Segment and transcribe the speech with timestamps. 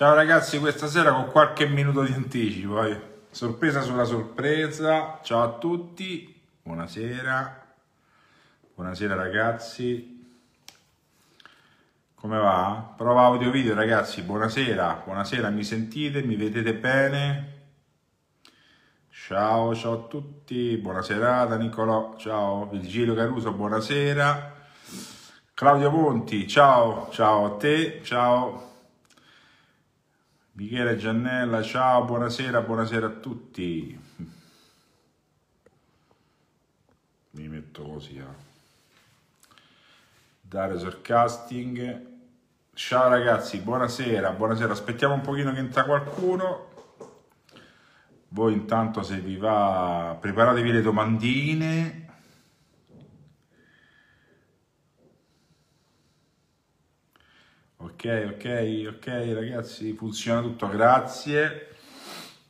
[0.00, 2.98] Ciao ragazzi, questa sera con qualche minuto di anticipo, eh.
[3.30, 5.20] sorpresa sulla sorpresa.
[5.22, 7.74] Ciao a tutti, buonasera,
[8.76, 10.26] buonasera ragazzi.
[12.14, 12.94] Come va?
[12.96, 17.58] Prova audio video ragazzi, buonasera, buonasera, mi sentite, mi vedete bene?
[19.10, 24.54] Ciao, ciao a tutti, buona serata Nicolò, ciao, Virgilio Caruso, buonasera.
[25.52, 28.68] Claudio Ponti, ciao, ciao a te, ciao.
[30.60, 33.98] Michele Giannella, ciao, buonasera, buonasera a tutti.
[37.30, 38.18] Mi metto così.
[38.18, 38.24] Eh.
[40.38, 42.08] Dario Sarcasting.
[42.74, 44.72] Ciao ragazzi, buonasera, buonasera.
[44.74, 46.68] Aspettiamo un pochino che entra qualcuno.
[48.28, 51.99] Voi intanto se vi va, preparatevi le domandine.
[58.02, 61.76] Ok, ok, ok ragazzi, funziona tutto, grazie.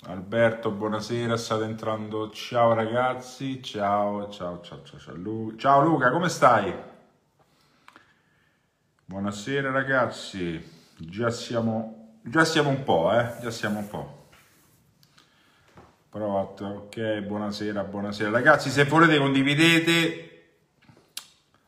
[0.04, 2.30] Alberto, buonasera, state entrando.
[2.30, 5.56] Ciao ragazzi, ciao, ciao, ciao, ciao, ciao, Luca.
[5.56, 6.72] ciao Luca, come stai?
[9.04, 10.64] Buonasera ragazzi,
[10.96, 14.28] già siamo, già siamo un po', eh, già siamo un po'.
[16.10, 18.30] Pronto, ok, buonasera, buonasera.
[18.30, 20.52] Ragazzi, se volete condividete,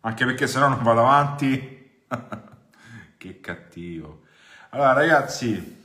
[0.02, 1.80] anche perché se no non vado avanti.
[3.22, 4.22] che cattivo.
[4.70, 5.76] Allora, ragazzi,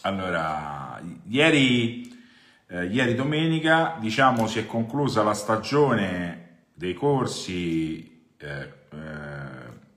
[0.00, 2.20] allora, ieri,
[2.66, 8.68] eh, ieri domenica, diciamo, si è conclusa la stagione dei corsi eh, eh,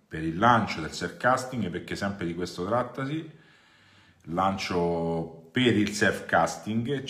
[0.08, 3.28] per il lancio del self-casting, perché sempre di questo trattasi,
[4.26, 7.04] lancio per il self-casting,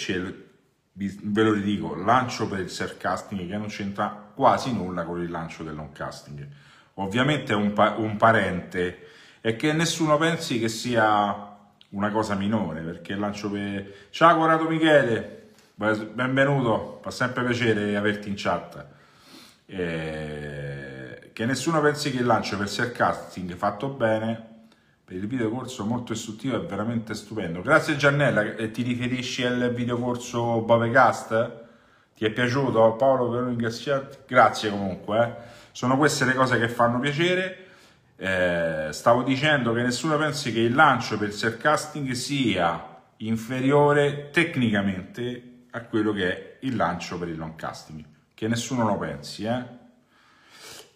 [0.93, 5.63] ve lo ridico, lancio per il self-casting che non c'entra quasi nulla con il lancio
[5.63, 6.47] del non-casting
[6.95, 9.07] ovviamente è un, pa- un parente
[9.41, 11.49] e che nessuno pensi che sia
[11.89, 14.07] una cosa minore, perché lancio per...
[14.11, 18.85] Ciao Corrado Michele, benvenuto, fa sempre piacere averti in chat.
[19.65, 24.49] Eh, che nessuno pensi che il lancio per self-casting fatto bene,
[25.03, 27.61] per il video corso molto istruttivo è veramente stupendo.
[27.61, 31.59] Grazie Giannella, ti riferisci al video corso Bovecast?
[32.15, 32.93] Ti è piaciuto?
[32.93, 33.69] Paolo Veronica
[34.27, 35.19] Grazie comunque.
[35.19, 35.33] Eh.
[35.71, 37.69] Sono queste le cose che fanno piacere.
[38.23, 45.65] Eh, stavo dicendo che nessuno pensi che il lancio per il self-casting sia inferiore tecnicamente
[45.71, 48.05] a quello che è il lancio per il long casting.
[48.35, 49.63] Che nessuno lo pensi, eh?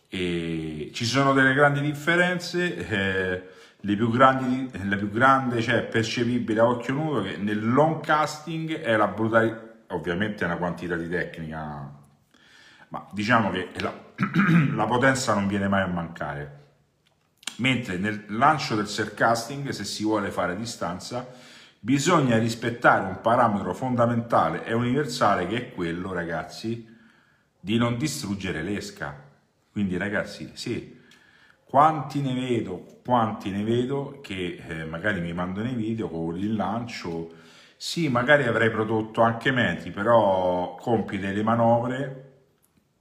[0.08, 2.88] E ci sono delle grandi differenze.
[2.88, 3.44] Eh,
[3.80, 8.82] le più grandi, la più grande, cioè percepibile a occhio nudo, che nel long casting
[8.82, 9.62] è la brutalità,
[9.96, 12.04] ovviamente è una quantità di tecnica
[12.90, 13.94] ma diciamo che la,
[14.76, 16.65] la potenza non viene mai a mancare.
[17.58, 21.26] Mentre nel lancio del surcasting, se si vuole fare distanza,
[21.80, 26.94] bisogna rispettare un parametro fondamentale e universale che è quello, ragazzi,
[27.60, 29.24] di non distruggere l'esca.
[29.72, 31.00] Quindi, ragazzi, sì,
[31.64, 36.56] quanti ne vedo, quanti ne vedo che eh, magari mi mandano i video con il
[36.56, 37.34] lancio,
[37.78, 42.22] sì, magari avrei prodotto anche metri, però compi delle manovre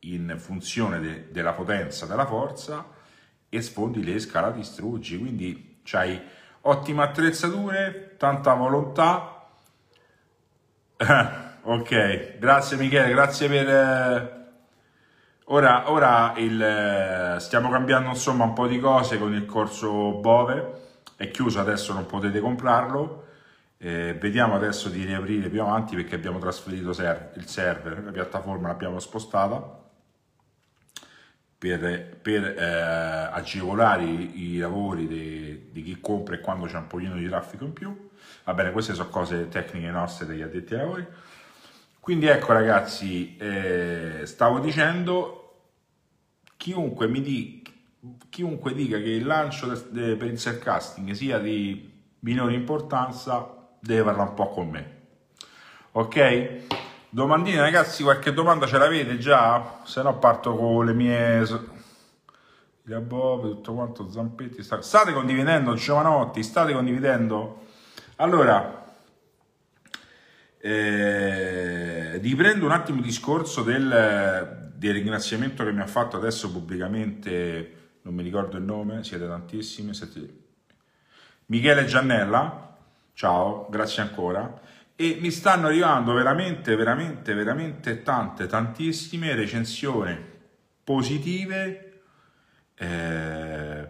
[0.00, 2.93] in funzione de, della potenza della forza
[3.56, 5.18] e sfondi le scala distruggi.
[5.18, 6.20] Quindi c'hai
[6.62, 9.46] ottime attrezzature, tanta volontà.
[11.62, 13.68] ok, grazie Michele, grazie per...
[13.68, 14.42] Eh...
[15.48, 20.80] Ora, ora il, eh, stiamo cambiando insomma un po' di cose con il corso Bove,
[21.16, 23.24] è chiuso adesso, non potete comprarlo.
[23.76, 28.68] Eh, vediamo adesso di riaprire più avanti perché abbiamo trasferito ser il server, la piattaforma
[28.68, 29.83] l'abbiamo spostata
[31.64, 36.86] per, per eh, agevolare i, i lavori di, di, chi compra e quando c'è un
[36.86, 38.10] pochino di traffico in più.
[38.44, 41.06] Va bene, queste sono cose tecniche nostre degli addetti ai lavori.
[42.00, 45.62] Quindi ecco ragazzi, eh, stavo dicendo,
[46.58, 47.70] chiunque mi dica,
[48.28, 51.90] chiunque dica che il lancio de, de, per il self-casting sia di
[52.20, 54.92] minore importanza, deve parlare un po' con me.
[55.92, 56.83] Ok?
[57.14, 59.82] Domandine ragazzi, qualche domanda ce l'avete già?
[59.84, 61.46] Se no parto con le mie...
[62.86, 67.66] La Bob, tutto quanto, Zampetti, state condividendo, Giovanotti, state condividendo?
[68.16, 68.96] Allora,
[70.58, 77.92] eh, riprendo un attimo il discorso del, del ringraziamento che mi ha fatto adesso pubblicamente,
[78.02, 80.38] non mi ricordo il nome, siete tantissimi, siete...
[81.46, 82.76] Michele Giannella,
[83.12, 84.62] ciao, grazie ancora
[84.96, 90.16] e mi stanno arrivando veramente, veramente, veramente tante, tantissime recensioni
[90.84, 92.02] positive
[92.76, 93.88] eh,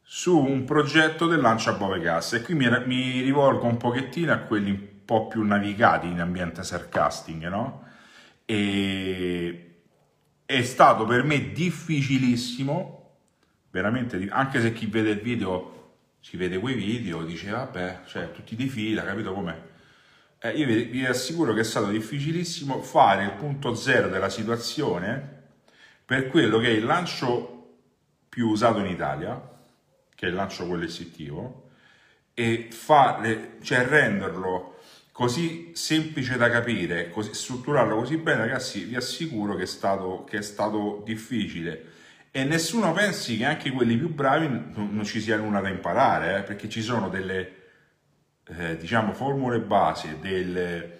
[0.00, 4.32] su un progetto del lancio a Bove Gas e qui mi, mi, rivolgo un pochettino
[4.32, 7.86] a quelli un po' più navigati in ambiente sarcasting, no?
[8.44, 9.66] E
[10.46, 13.18] è stato per me difficilissimo,
[13.70, 15.78] veramente, anche se chi vede il video
[16.20, 19.69] si vede quei video, dice vabbè, cioè tutti di fila, capito com'è?
[20.42, 25.38] Eh, io vi, vi assicuro che è stato difficilissimo fare il punto zero della situazione
[26.02, 27.76] per quello che è il lancio
[28.26, 29.38] più usato in Italia,
[30.14, 31.68] che è il lancio coercitivo,
[32.32, 34.78] e fare, cioè renderlo
[35.12, 40.38] così semplice da capire, così, strutturarlo così bene, ragazzi, vi assicuro che è stato, che
[40.38, 41.84] è stato difficile.
[42.30, 46.38] E nessuno pensi che anche quelli più bravi non, non ci sia nulla da imparare,
[46.38, 47.59] eh, perché ci sono delle,
[48.56, 50.98] eh, diciamo, formule base, delle,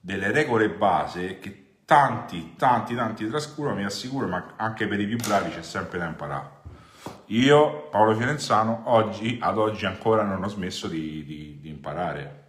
[0.00, 5.16] delle regole base che tanti, tanti, tanti trascurano, mi assicuro, ma anche per i più
[5.16, 6.62] bravi c'è sempre da imparare.
[7.26, 12.42] Io, Paolo Fiorenzano, oggi, ad oggi ancora non ho smesso di, di, di imparare.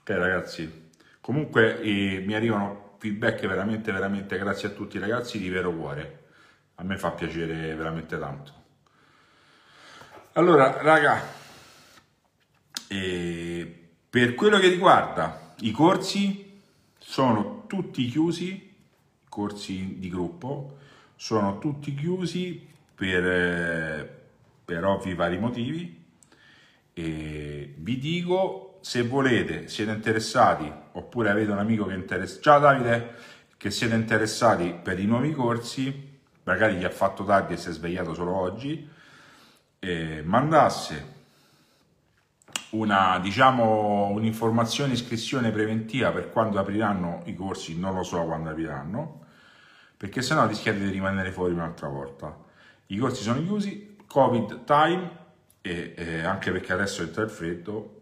[0.00, 0.90] Ok ragazzi,
[1.20, 6.24] comunque eh, mi arrivano feedback veramente, veramente, grazie a tutti ragazzi, di vero cuore.
[6.76, 8.52] A me fa piacere veramente tanto.
[10.32, 11.20] Allora, raga,
[12.88, 16.60] eh, per quello che riguarda i corsi,
[16.98, 18.74] sono tutti chiusi,
[19.28, 20.78] corsi di gruppo,
[21.14, 24.10] sono tutti chiusi per, eh,
[24.64, 25.96] per ovvi vari motivi.
[26.94, 32.58] E vi dico, se volete, siete interessati, oppure avete un amico che è interessato, ciao
[32.58, 33.14] Davide,
[33.56, 37.72] che siete interessati per i nuovi corsi, magari gli ha fatto tardi e si è
[37.72, 38.88] svegliato solo oggi,
[39.80, 41.16] eh, mandasse
[42.70, 49.24] una, diciamo, un'informazione, iscrizione preventiva per quando apriranno i corsi, non lo so quando apriranno,
[49.96, 52.36] perché sennò rischiate di rimanere fuori un'altra volta.
[52.86, 55.10] I corsi sono chiusi, Covid time,
[55.60, 57.98] e, e anche perché adesso entra il freddo,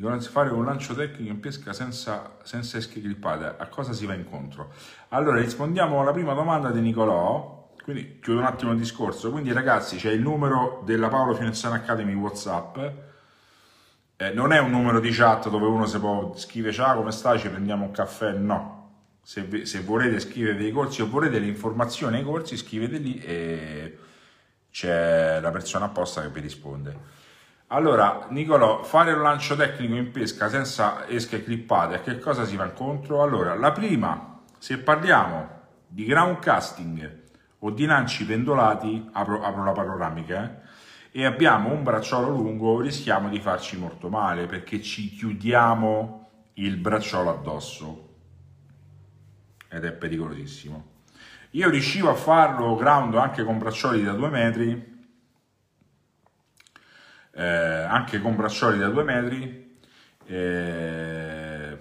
[0.00, 4.14] Dicono fare un lancio tecnico in pesca senza, senza esche clippate, a cosa si va
[4.14, 4.72] incontro?
[5.10, 9.98] Allora rispondiamo alla prima domanda di Nicolò, quindi chiudo un attimo il discorso, quindi ragazzi
[9.98, 12.78] c'è il numero della Paolo Finezzano Academy Whatsapp,
[14.20, 17.38] eh, non è un numero di chat dove uno si può scrivere ciao come stai,
[17.38, 18.76] ci prendiamo un caffè, no.
[19.22, 23.98] Se, se volete scrivere dei corsi o volete le informazioni ai corsi, scrivete lì e
[24.70, 26.96] c'è la persona apposta che vi risponde.
[27.68, 32.56] Allora, Nicolò, fare un lancio tecnico in pesca senza esche clippate, a che cosa si
[32.56, 33.22] va incontro?
[33.22, 35.48] Allora, la prima, se parliamo
[35.86, 37.20] di ground casting
[37.60, 40.68] o di lanci pendolati, apro, apro la panoramica, eh,
[41.12, 47.30] e abbiamo un bracciolo lungo, rischiamo di farci molto male perché ci chiudiamo il bracciolo
[47.30, 48.08] addosso.
[49.68, 50.88] Ed è pericolosissimo.
[51.50, 54.98] Io riuscivo a farlo ground anche con braccioli da 2 metri,
[57.32, 59.78] eh, anche con braccioli da 2 metri,
[60.26, 61.78] eh,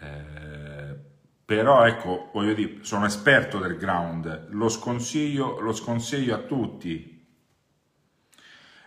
[0.00, 0.98] eh,
[1.44, 7.13] però ecco, voglio dire, sono esperto del ground, lo sconsiglio, lo sconsiglio a tutti,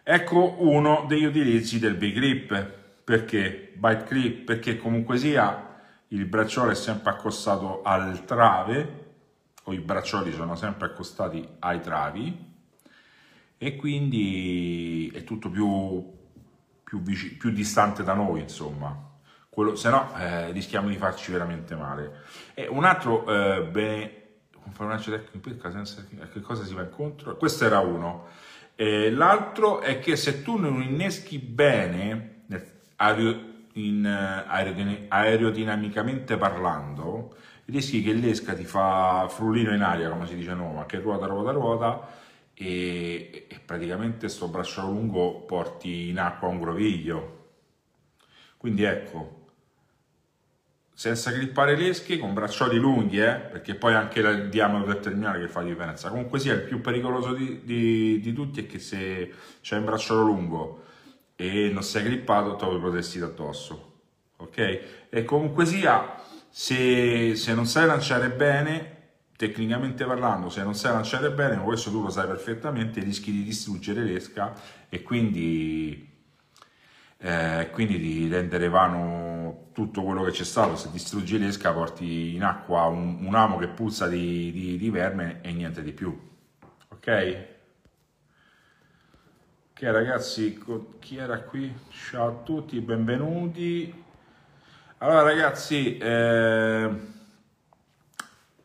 [0.09, 2.71] Ecco uno degli utilizzi del big grip,
[3.03, 9.05] perché bite grip, perché comunque sia il bracciolo è sempre accostato al trave,
[9.63, 12.45] o i braccioli sono sempre accostati ai travi,
[13.57, 16.09] e quindi è tutto più,
[16.85, 18.97] più, vic- più distante da noi, insomma.
[19.49, 22.21] Quello, se no eh, rischiamo di farci veramente male.
[22.53, 24.11] E un altro eh, bene,
[24.63, 25.49] un tecnico
[26.31, 27.35] che cosa si va incontro?
[27.35, 28.46] Questo era uno.
[28.79, 32.43] Eh, l'altro è che se tu non inneschi bene,
[33.73, 34.05] in,
[35.09, 40.85] aerodinamicamente parlando, rischi che l'esca ti fa frullino in aria, come si dice no, ma
[40.85, 42.07] che ruota, ruota, ruota,
[42.53, 47.45] e, e praticamente sto braccio lungo porti in acqua un groviglio.
[48.57, 49.46] Quindi ecco,
[50.97, 55.41] senza clippare le esche, con braccioli lunghi, eh, perché poi anche il diametro del terminale
[55.41, 56.09] che fa differenza.
[56.09, 60.23] Comunque sia, il più pericoloso di, di, di tutti è che se c'è un bracciolo
[60.23, 60.85] lungo
[61.35, 63.99] e non sei clippato, te lo potresti addosso.
[64.37, 65.07] Ok?
[65.11, 66.15] E comunque sia,
[66.49, 68.95] se, se non sai lanciare bene,
[69.37, 74.01] tecnicamente parlando, se non sai lanciare bene, questo tu lo sai perfettamente, rischi di distruggere
[74.01, 74.51] l'esca
[74.89, 76.16] e quindi
[77.19, 80.75] eh, quindi di rendere vano tutto quello che c'è stato.
[80.75, 85.39] Se distruggi l'esca porti in acqua un, un amo che puzza di, di, di, verme
[85.41, 86.17] e niente di più.
[86.89, 87.45] Ok?
[89.71, 90.59] Ok ragazzi,
[90.99, 91.71] chi era qui?
[91.89, 94.05] Ciao a tutti, benvenuti.
[94.97, 96.89] Allora ragazzi, eh,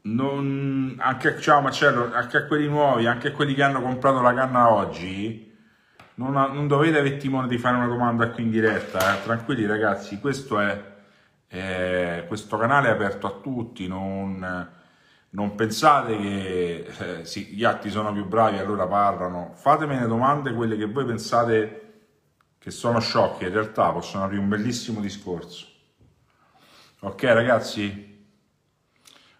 [0.02, 4.32] non, anche, ciao Marcello, anche a quelli nuovi, anche a quelli che hanno comprato la
[4.32, 5.51] canna oggi,
[6.14, 9.22] non, non, dovete avere timore di fare una domanda qui in diretta, eh.
[9.22, 10.82] tranquilli ragazzi, questo, è,
[11.46, 14.68] è, questo canale è aperto a tutti, non,
[15.30, 20.76] non pensate che eh, sì, gli atti sono più bravi allora parlano, fatemene domande quelle
[20.76, 21.78] che voi pensate
[22.58, 25.66] che sono sciocche, in realtà possono aprire un bellissimo discorso.
[27.00, 28.10] Ok ragazzi?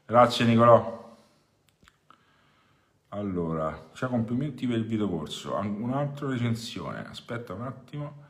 [0.05, 1.01] Grazie Nicolò.
[3.14, 8.23] Allora, c'è complimenti per il video corso, un'altra recensione, aspetta un attimo.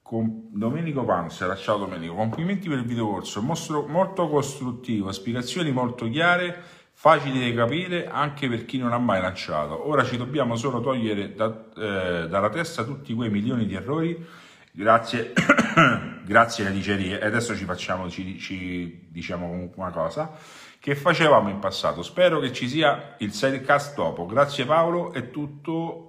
[0.00, 6.08] Con Domenico Panzer, ciao Domenico, complimenti per il video corso, mostro molto costruttivo, spiegazioni molto
[6.08, 6.56] chiare,
[6.92, 9.88] facili da capire anche per chi non ha mai lanciato.
[9.88, 14.24] Ora ci dobbiamo solo togliere da, eh, dalla testa tutti quei milioni di errori,
[14.70, 15.32] grazie,
[16.24, 21.58] grazie alle dicerie, e adesso ci facciamo, ci, ci diciamo una cosa che facevamo in
[21.58, 22.02] passato.
[22.02, 24.26] Spero che ci sia il sidecast dopo.
[24.26, 26.06] Grazie Paolo, è tutto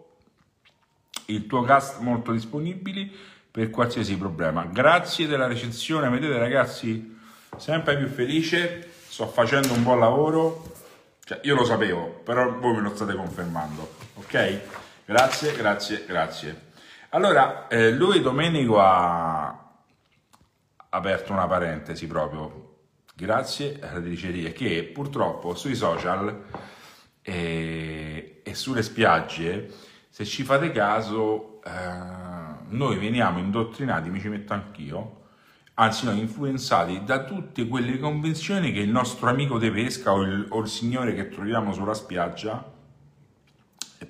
[1.26, 3.12] il tuo cast molto disponibili
[3.50, 4.66] per qualsiasi problema.
[4.66, 7.18] Grazie della recensione, vedete ragazzi,
[7.58, 10.76] sempre più felice, sto facendo un buon lavoro,
[11.24, 14.60] cioè, io lo sapevo, però voi me lo state confermando, ok?
[15.06, 16.66] Grazie, grazie, grazie.
[17.10, 19.74] Allora, eh, lui Domenico ha
[20.90, 22.67] aperto una parentesi proprio,
[23.18, 26.44] grazie alla diceria che purtroppo sui social
[27.24, 29.74] e, e sulle spiagge,
[30.08, 31.70] se ci fate caso, eh,
[32.68, 35.22] noi veniamo indottrinati, mi ci metto anch'io,
[35.74, 40.46] anzi noi influenzati da tutte quelle convenzioni che il nostro amico di pesca o il,
[40.50, 42.72] o il signore che troviamo sulla spiaggia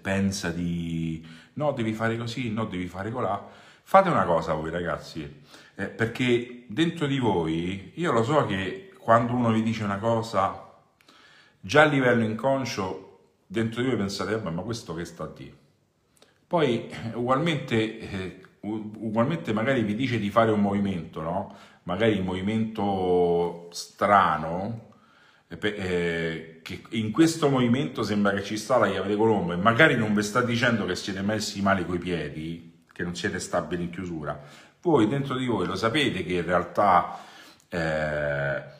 [0.01, 3.41] pensa di no devi fare così, no devi fare colà.
[3.83, 5.43] Fate una cosa voi ragazzi,
[5.75, 10.69] eh, perché dentro di voi, io lo so che quando uno vi dice una cosa,
[11.61, 15.55] già a livello inconscio, dentro di voi pensate, vabbè, ma questo che sta a dire?
[16.45, 21.55] Poi ugualmente, eh, ugualmente magari vi dice di fare un movimento, no?
[21.83, 24.89] Magari un movimento strano,
[25.47, 29.55] eh, eh, che in questo movimento sembra che ci sta la chiave di Colombo e
[29.55, 33.83] magari non vi sta dicendo che siete messi male coi piedi, che non siete stabili
[33.83, 34.37] in chiusura.
[34.81, 37.19] Voi dentro di voi lo sapete che in realtà...
[37.69, 38.75] Eh,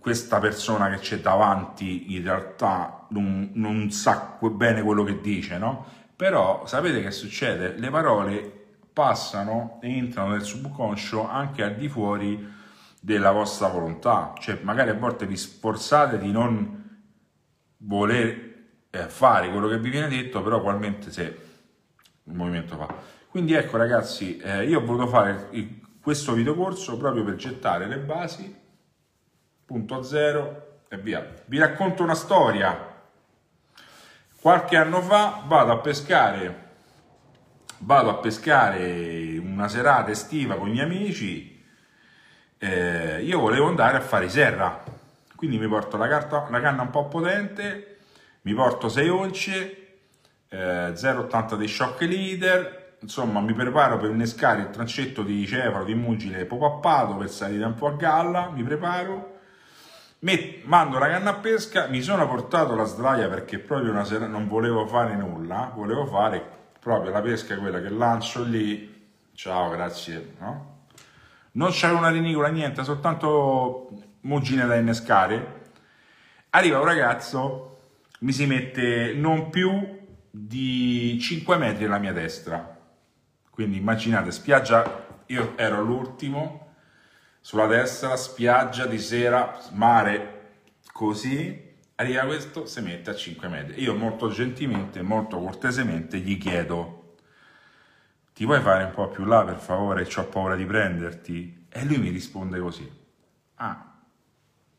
[0.00, 5.84] questa persona che c'è davanti in realtà non, non sa bene quello che dice, no?
[6.16, 7.74] Però sapete che succede?
[7.76, 12.54] Le parole passano e entrano nel subconscio anche al di fuori
[13.00, 16.84] della vostra volontà, cioè magari a volte vi sforzate di non
[17.78, 18.54] voler
[18.90, 21.40] eh, fare quello che vi viene detto, però ugualmente se
[22.24, 22.94] il movimento fa.
[23.28, 27.98] Quindi ecco ragazzi, eh, io ho voluto fare il, questo videocorso proprio per gettare le
[27.98, 28.64] basi
[29.66, 31.34] punto zero e via.
[31.44, 32.94] Vi racconto una storia.
[34.40, 36.64] Qualche anno fa vado a pescare,
[37.78, 41.64] vado a pescare una serata estiva con gli amici,
[42.58, 44.84] eh, io volevo andare a fare serra,
[45.34, 47.98] quindi mi porto la, carta, la canna un po' potente,
[48.42, 49.86] mi porto 6 once,
[50.48, 55.94] eh, 0,80 di shock leader, insomma mi preparo per innescare il trancetto di cefalo, di
[55.94, 59.35] mugile popappato per salire un po' a galla, mi preparo,
[60.64, 64.48] Mando la canna a pesca, mi sono portato la sdraia perché proprio una sera non
[64.48, 66.44] volevo fare nulla, volevo fare
[66.80, 70.86] proprio la pesca quella che lancio lì, ciao, grazie, no?
[71.52, 73.90] Non c'era una rinicola, niente, soltanto
[74.22, 75.62] mugine da innescare.
[76.50, 77.78] Arriva un ragazzo,
[78.20, 82.76] mi si mette non più di 5 metri alla mia destra.
[83.48, 86.65] Quindi immaginate, spiaggia, io ero l'ultimo,
[87.46, 93.80] sulla destra, spiaggia di sera, mare, così, arriva questo, si mette a 5 metri.
[93.80, 97.14] Io molto gentilmente, molto cortesemente gli chiedo,
[98.34, 101.68] ti puoi fare un po' più là per favore, ho paura di prenderti?
[101.68, 102.92] E lui mi risponde così,
[103.54, 103.94] ah,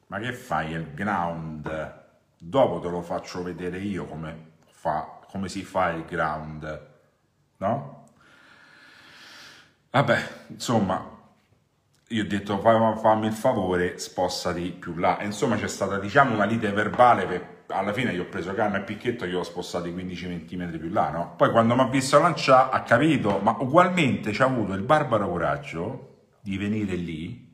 [0.07, 2.03] ma che fai il ground?
[2.37, 6.87] Dopo te lo faccio vedere io come, fa, come si fa il ground,
[7.59, 8.09] no?
[9.89, 11.15] Vabbè, insomma,
[12.09, 15.17] io ho detto fammi il favore, spostati più là.
[15.19, 18.77] E insomma c'è stata diciamo una lite verbale per alla fine gli ho preso canna
[18.77, 21.33] e picchetto e gli ho spostato i 15 cm più là, no?
[21.35, 25.29] Poi quando mi ha visto lanciare ha capito, ma ugualmente ci ha avuto il barbaro
[25.29, 27.53] coraggio di venire lì,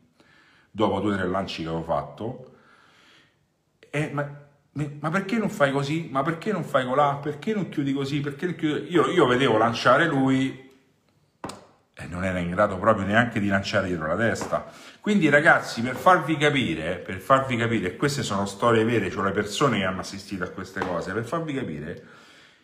[0.69, 2.51] dopo due o tre lanci che avevo fatto,
[3.89, 4.27] e ma,
[4.73, 6.09] ma, perché non fai così?
[6.11, 7.15] Ma perché non fai colà?
[7.15, 8.21] Perché non chiudi così?
[8.21, 8.91] Perché non chiudi...
[8.91, 10.71] Io, io vedevo lanciare lui,
[12.07, 14.71] non era in grado proprio neanche di lanciare dietro la testa.
[14.99, 19.79] Quindi ragazzi, per farvi capire, per farvi capire, queste sono storie vere, cioè le persone
[19.79, 22.03] che hanno assistito a queste cose, per farvi capire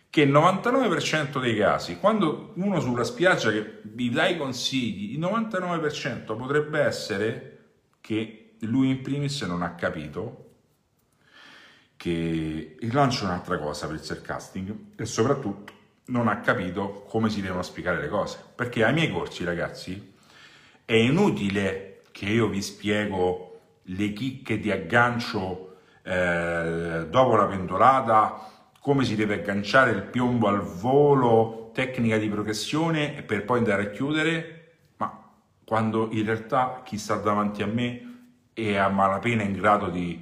[0.10, 5.20] che il 99% dei casi, quando uno sulla spiaggia che vi dà i consigli, il
[5.20, 7.58] 99% potrebbe essere
[8.02, 10.46] che lui in primis non ha capito
[11.96, 15.74] che lancio è un'altra cosa per il self-casting e soprattutto
[16.10, 18.38] non ha capito come si devono spiegare le cose.
[18.56, 20.14] Perché ai miei corsi, ragazzi,
[20.86, 28.50] è inutile che io vi spiego le chicche di aggancio eh, dopo la pendolata
[28.80, 33.90] come si deve agganciare il piombo al volo, tecnica di progressione per poi andare a
[33.90, 35.30] chiudere, ma
[35.64, 38.08] quando in realtà chi sta davanti a me
[38.54, 40.20] è a malapena in grado di,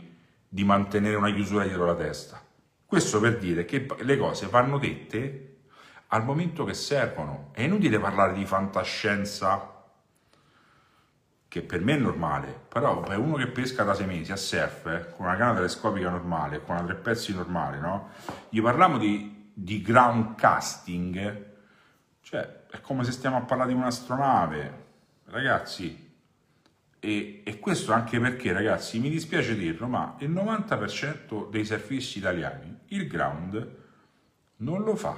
[0.48, 2.42] di mantenere una chiusura dietro la testa.
[2.86, 5.47] Questo per dire che le cose vanno dette
[6.08, 7.50] al momento che servono.
[7.52, 9.76] È inutile parlare di fantascienza
[11.48, 14.86] che per me è normale, però per uno che pesca da sei mesi a surf,
[14.88, 18.10] eh, con una canna telescopica normale, con una tre pezzi normale, no?
[18.50, 21.46] Gli parliamo di, di ground casting,
[22.22, 24.86] cioè è come se stiamo a parlare di un'astronave,
[25.26, 26.06] ragazzi.
[27.00, 32.78] E, e, questo anche perché, ragazzi, mi dispiace dirlo, ma il 90% dei surfisti italiani
[32.88, 33.76] il ground
[34.58, 35.18] non lo fa,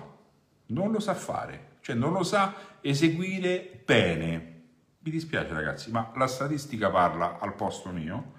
[0.69, 4.57] non lo sa fare, cioè non lo sa eseguire bene
[5.01, 8.33] mi dispiace ragazzi, ma la statistica parla al posto mio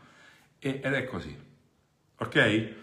[0.59, 1.37] ed è così.
[2.19, 2.75] Ok?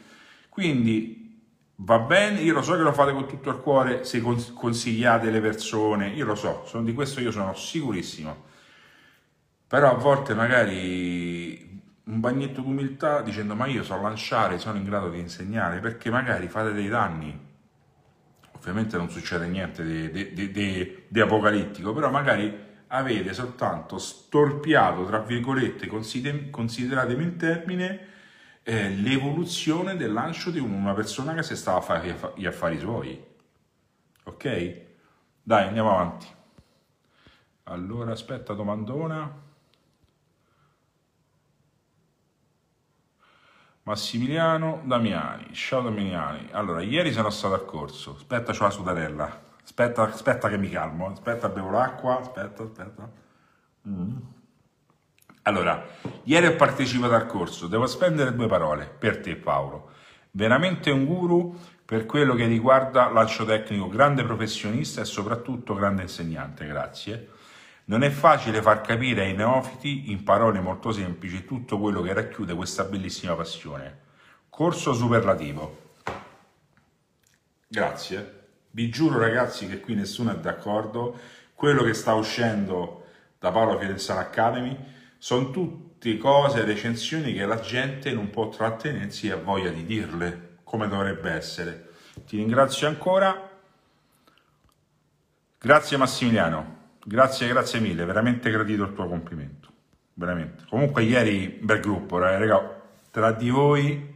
[0.50, 1.44] Quindi
[1.75, 5.39] va bene, io lo so che lo fate con tutto il cuore se consigliate le
[5.39, 8.46] persone, io lo so, sono, di questo io sono sicurissimo.
[9.68, 15.10] Però a volte magari un bagnetto d'umiltà dicendo ma io so lanciare, sono in grado
[15.10, 17.46] di insegnare, perché magari fate dei danni.
[18.69, 25.20] Ovviamente non succede niente di, di, di, di apocalittico, però magari avete soltanto storpiato, tra
[25.20, 28.07] virgolette, consideratemi il termine,
[28.63, 33.24] eh, l'evoluzione del lancio di una persona che si stava a fare gli affari suoi.
[34.24, 34.81] Ok?
[35.44, 36.27] Dai, andiamo avanti.
[37.63, 39.46] Allora, aspetta, domandona.
[43.87, 46.50] Massimiliano Damiani, ciao Damiani.
[46.51, 48.15] Allora, ieri sono stato al corso.
[48.17, 49.41] Aspetta, c'ho la sudarella.
[49.63, 53.09] Aspetta, aspetta che mi calmo, aspetta, bevo l'acqua, aspetta, aspetta.
[53.87, 54.17] Mm.
[55.43, 55.85] Allora,
[56.23, 59.91] ieri ho partecipato al corso, devo spendere due parole per te Paolo.
[60.31, 66.67] Veramente un guru per quello che riguarda lancio tecnico, grande professionista e soprattutto grande insegnante,
[66.67, 67.29] grazie.
[67.89, 72.53] Non è facile far capire ai neofiti in parole molto semplici tutto quello che racchiude
[72.53, 74.00] questa bellissima passione.
[74.50, 75.93] Corso superlativo.
[77.65, 78.47] Grazie.
[78.71, 81.17] Vi giuro ragazzi che qui nessuno è d'accordo,
[81.53, 83.05] quello che sta uscendo
[83.39, 84.77] da Paolo Fiorenzano Academy
[85.17, 90.57] sono tutte cose, recensioni che la gente non può trattenersi e ha voglia di dirle,
[90.63, 91.91] come dovrebbe essere.
[92.25, 93.50] Ti ringrazio ancora,
[95.57, 96.76] grazie Massimiliano,
[97.07, 99.70] grazie, grazie mille, veramente gradito il tuo complimento,
[100.13, 100.65] veramente.
[100.70, 104.15] Comunque ieri bel gruppo, raga, tra di voi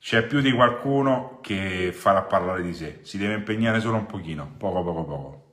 [0.00, 4.54] c'è più di qualcuno che farà parlare di sé, si deve impegnare solo un pochino,
[4.58, 5.46] poco poco poco.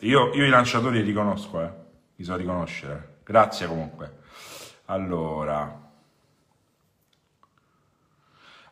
[0.00, 1.72] Io, io i lanciatori li riconosco, eh,
[2.14, 3.16] li so riconoscere.
[3.24, 4.18] Grazie comunque.
[4.84, 5.86] Allora,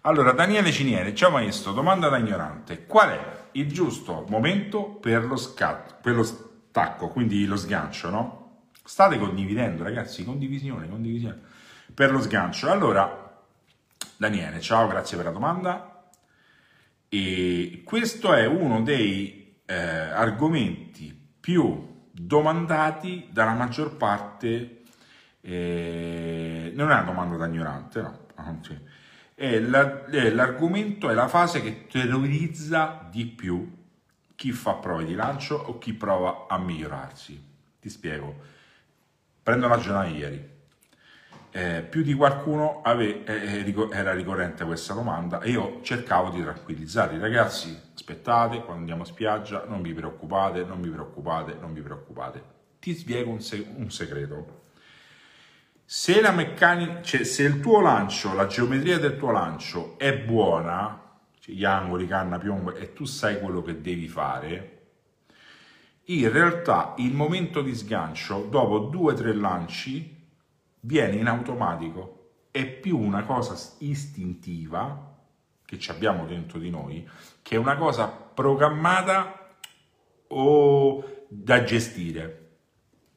[0.02, 2.84] allora, Daniele Ciniere, ciao maestro, domanda da ignorante.
[2.84, 6.43] Qual è il giusto momento per lo scatto, per lo
[6.74, 8.62] stacco, quindi lo sgancio, no?
[8.84, 11.40] State condividendo, ragazzi, condivisione, condivisione.
[11.94, 12.68] Per lo sgancio.
[12.68, 13.40] Allora,
[14.16, 16.10] Daniele, ciao, grazie per la domanda.
[17.08, 24.82] E questo è uno dei eh, argomenti più domandati dalla maggior parte,
[25.42, 28.76] eh, non è una domanda da ignorante, no, anzi,
[29.32, 33.83] è, la, è l'argomento, è la fase che terrorizza di più
[34.34, 37.52] chi fa prove di lancio o chi prova a migliorarsi.
[37.80, 38.34] Ti spiego.
[39.42, 40.52] Prendo la giornata ieri
[41.56, 46.42] eh, più di qualcuno ave, eh, eh era ricorrente questa domanda e io cercavo di
[46.42, 51.72] tranquillizzare i ragazzi, aspettate, quando andiamo a spiaggia, non vi preoccupate, non vi preoccupate, non
[51.72, 52.42] vi preoccupate.
[52.80, 54.62] Ti spiego un, se- un segreto.
[55.84, 61.02] Se la meccanica, cioè se il tuo lancio, la geometria del tuo lancio è buona,
[61.44, 64.70] cioè gli angoli, canna, piombo, e tu sai quello che devi fare,
[66.04, 70.26] in realtà il momento di sgancio, dopo due o tre lanci,
[70.80, 75.16] viene in automatico, è più una cosa istintiva
[75.66, 77.06] che ci abbiamo dentro di noi,
[77.42, 79.56] che una cosa programmata
[80.28, 82.40] o da gestire.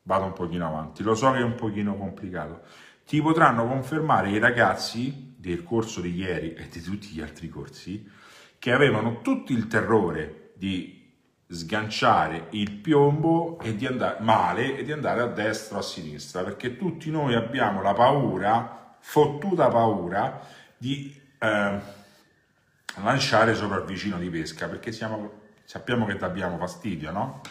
[0.04, 2.64] Vado un pochino avanti, lo so che è un pochino complicato.
[3.06, 8.10] Ti potranno confermare i ragazzi del corso di ieri e di tutti gli altri corsi
[8.60, 10.96] che avevano tutto il terrore di
[11.48, 16.44] sganciare il piombo e di andare male e di andare a destra o a sinistra,
[16.44, 20.42] perché tutti noi abbiamo la paura, fottuta paura,
[20.76, 21.80] di eh,
[22.96, 25.32] lanciare sopra il vicino di pesca, perché siamo,
[25.64, 27.42] sappiamo che abbiamo fastidio, no?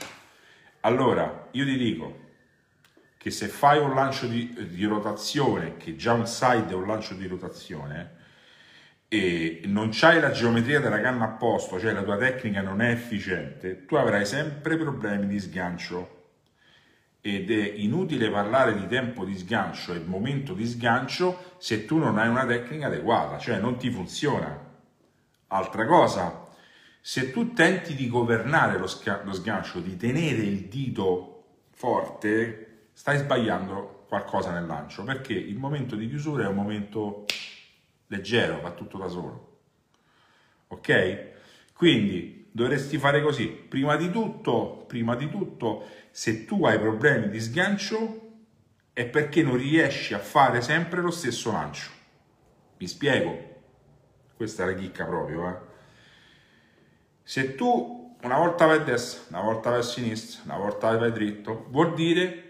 [0.81, 2.25] Allora, io ti dico
[3.27, 7.15] che se fai un lancio di, di rotazione, che già un side è un lancio
[7.15, 8.15] di rotazione,
[9.09, 12.93] e non c'hai la geometria della canna a posto, cioè la tua tecnica non è
[12.93, 16.29] efficiente, tu avrai sempre problemi di sgancio
[17.21, 22.19] ed è inutile parlare di tempo di sgancio e momento di sgancio se tu non
[22.19, 24.57] hai una tecnica adeguata, cioè non ti funziona.
[25.49, 26.47] Altra cosa,
[27.01, 31.33] se tu tenti di governare lo, sca- lo sgancio, di tenere il dito
[31.73, 32.66] forte,
[32.97, 37.27] stai sbagliando qualcosa nel lancio, perché il momento di chiusura è un momento
[38.07, 39.59] leggero, va tutto da solo.
[40.69, 41.33] Ok?
[41.75, 43.49] Quindi dovresti fare così.
[43.49, 48.23] Prima di tutto, prima di tutto, se tu hai problemi di sgancio
[48.95, 51.91] è perché non riesci a fare sempre lo stesso lancio.
[52.79, 53.57] Mi spiego.
[54.35, 55.59] Questa è la chicca proprio, eh.
[57.25, 61.13] Se tu una volta vai a destra, una volta vai a sinistra, una volta vai
[61.13, 62.46] dritto, vuol dire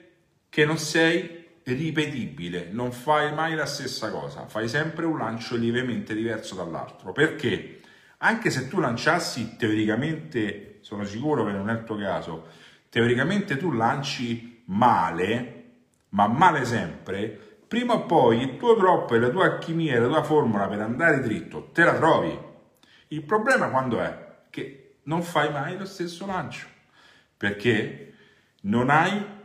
[0.56, 6.14] che non sei ripetibile, non fai mai la stessa cosa, fai sempre un lancio lievemente
[6.14, 7.12] diverso dall'altro.
[7.12, 7.80] Perché?
[8.18, 12.46] Anche se tu lanciassi teoricamente, sono sicuro che non è il tuo caso,
[12.88, 15.64] teoricamente tu lanci male,
[16.10, 17.38] ma male sempre,
[17.68, 21.20] prima o poi il tuo drop e la tua alchimia, la tua formula per andare
[21.20, 22.34] dritto, te la trovi.
[23.08, 24.36] Il problema quando è?
[24.48, 26.66] Che non fai mai lo stesso lancio,
[27.36, 28.14] perché
[28.62, 29.35] non hai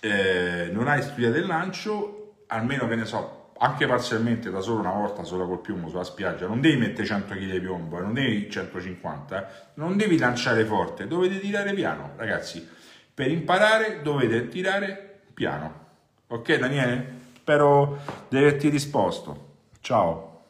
[0.00, 4.92] eh, non hai studiato il lancio, almeno che ne so, anche parzialmente da solo una
[4.92, 8.14] volta sola col piombo sulla spiaggia, non devi mettere 100 kg di piombo, eh, non
[8.14, 12.66] devi 150, eh, non devi lanciare forte, dovete tirare piano, ragazzi.
[13.12, 15.88] Per imparare dovete tirare piano.
[16.28, 17.18] Ok Daniele?
[17.36, 19.48] Spero di averti risposto.
[19.80, 20.44] Ciao.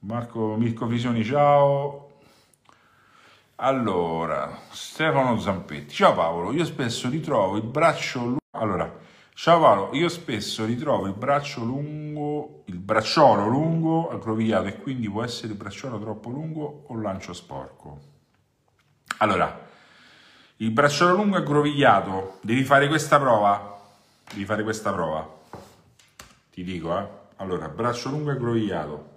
[0.00, 2.11] Marco Mirko Visioni, ciao.
[3.64, 5.94] Allora, Stefano Zampetti.
[5.94, 8.40] Ciao Paolo, io spesso ritrovo il braccio lungo.
[8.50, 8.92] Allora,
[9.34, 15.22] ciao Paolo, io spesso ritrovo il braccio lungo, il bracciolo lungo aggrovigliato e quindi può
[15.22, 18.00] essere il bracciolo troppo lungo o lancio sporco.
[19.18, 19.60] Allora,
[20.56, 23.80] il bracciolo lungo aggrovigliato, devi fare questa prova.
[24.28, 25.38] Devi fare questa prova.
[26.50, 27.06] Ti dico, eh.
[27.36, 29.11] Allora, braccio lungo aggrovigliato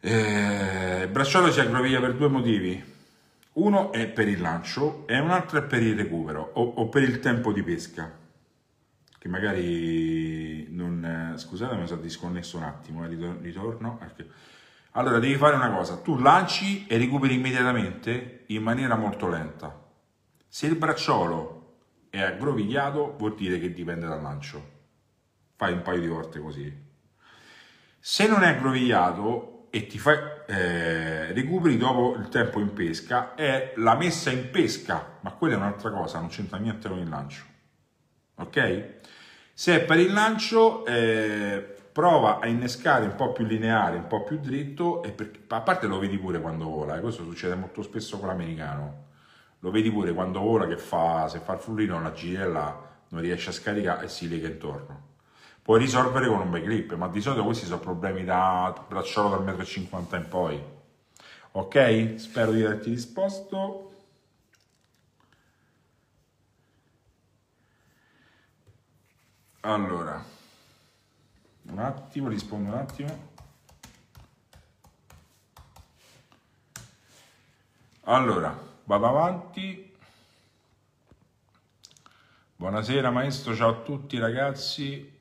[0.00, 2.94] eh, bracciolo si aggraviglia per due motivi.
[3.54, 7.02] Uno è per il lancio e un altro è per il recupero o, o per
[7.02, 8.12] il tempo di pesca.
[9.18, 11.32] Che magari non...
[11.36, 13.98] Scusate, mi sono disconnesso un attimo, eh, ritorno.
[14.92, 15.96] Allora, devi fare una cosa.
[15.96, 19.84] Tu lanci e recuperi immediatamente in maniera molto lenta.
[20.46, 21.78] Se il bracciolo
[22.10, 24.74] è aggrovigliato, vuol dire che dipende dal lancio.
[25.56, 26.84] Fai un paio di volte così.
[27.98, 33.74] Se non è aggrovigliato, e ti fai, eh, recuperi dopo il tempo in pesca è
[33.76, 37.44] la messa in pesca, ma quella è un'altra cosa, non c'entra niente con il lancio.
[38.36, 38.94] Ok?
[39.52, 44.24] Se è per il lancio, eh, prova a innescare un po' più lineare, un po'
[44.24, 47.82] più dritto, e per, a parte lo vedi pure quando vola, eh, questo succede molto
[47.82, 49.04] spesso con l'americano.
[49.58, 53.50] Lo vedi pure quando vola che fa, se fa il frullino la girella non riesce
[53.50, 55.05] a scaricare e si lega intorno
[55.66, 59.44] puoi risolvere con un bel grip, ma di solito questi sono problemi da bracciolo dal
[59.44, 60.62] 1,50 m in poi.
[61.50, 62.14] Ok?
[62.18, 63.90] Spero di averti risposto.
[69.62, 70.24] Allora,
[71.62, 73.30] un attimo, rispondo un attimo.
[78.02, 79.96] Allora, vado avanti.
[82.54, 85.15] Buonasera maestro, ciao a tutti ragazzi.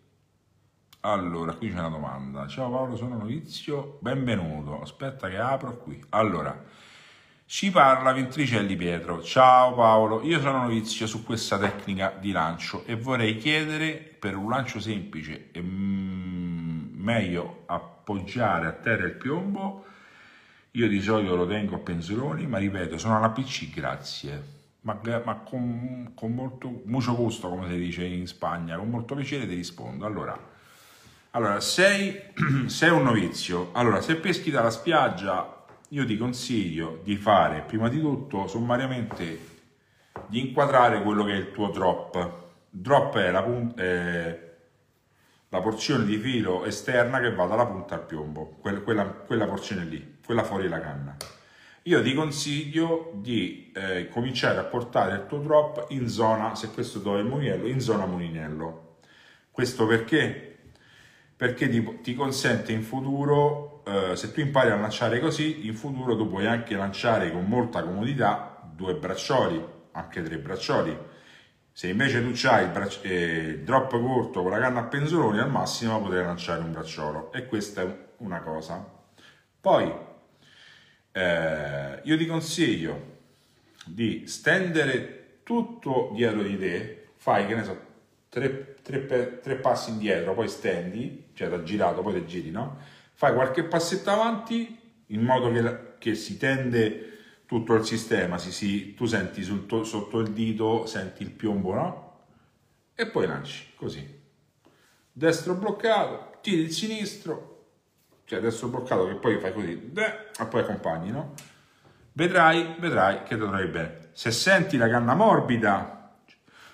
[1.06, 2.48] Allora, qui c'è una domanda.
[2.48, 4.82] Ciao Paolo, sono novizio, benvenuto.
[4.82, 6.04] Aspetta che apro qui.
[6.10, 6.60] Allora,
[7.46, 9.22] ci parla Ventricelli Pietro.
[9.22, 14.50] Ciao Paolo, io sono novizio su questa tecnica di lancio e vorrei chiedere per un
[14.50, 19.86] lancio semplice è mm, meglio appoggiare a terra il piombo.
[20.72, 24.54] Io di solito lo tengo a penzoloni, ma ripeto, sono alla PC, grazie.
[24.82, 29.54] Ma, ma con, con molto gusto, come si dice in Spagna, con molto piacere ti
[29.54, 30.08] rispondo.
[30.08, 30.54] Allora,
[31.36, 32.18] allora, sei,
[32.68, 33.70] sei un novizio.
[33.74, 39.54] Allora, se peschi dalla spiaggia, io ti consiglio di fare prima di tutto sommariamente
[40.28, 42.44] di inquadrare quello che è il tuo drop.
[42.70, 44.54] Drop è la, è
[45.50, 50.18] la porzione di filo esterna che va dalla punta al piombo, quella, quella, porzione lì,
[50.26, 51.18] quella fuori la canna.
[51.84, 57.16] Io ti consiglio di eh, cominciare a portare il tuo drop in zona, se questo
[57.16, 59.00] è il mulinello, in zona mulinello.
[59.52, 60.55] Questo perché?
[61.36, 66.16] Perché ti, ti consente in futuro, eh, se tu impari a lanciare così, in futuro
[66.16, 71.14] tu puoi anche lanciare con molta comodità due braccioli, anche tre braccioli
[71.78, 75.52] se invece tu hai il, braccio, eh, drop corto con la canna a penzoloni, al
[75.52, 77.34] massimo potrai lanciare un bracciolo.
[77.34, 78.82] E questa è una cosa.
[79.60, 79.94] Poi,
[81.12, 83.18] eh, io ti consiglio
[83.84, 87.78] di stendere tutto dietro di te, fai, che ne so,
[88.30, 92.78] tre, tre, tre passi indietro, poi stendi, cioè da girato, poi ti giri, no?
[93.14, 97.12] Fai qualche passetto avanti in modo che, che si tende
[97.46, 102.20] tutto il sistema, si, si, tu senti tuo, sotto il dito, senti il piombo, no?
[102.96, 104.24] E poi lanci, così.
[105.12, 107.68] Destro bloccato, tiri il sinistro,
[108.26, 111.34] cioè destro bloccato che poi fai così, beh, e poi accompagni, no?
[112.14, 114.10] Vedrai, vedrai che trovi bene.
[114.14, 116.18] Se senti la canna morbida,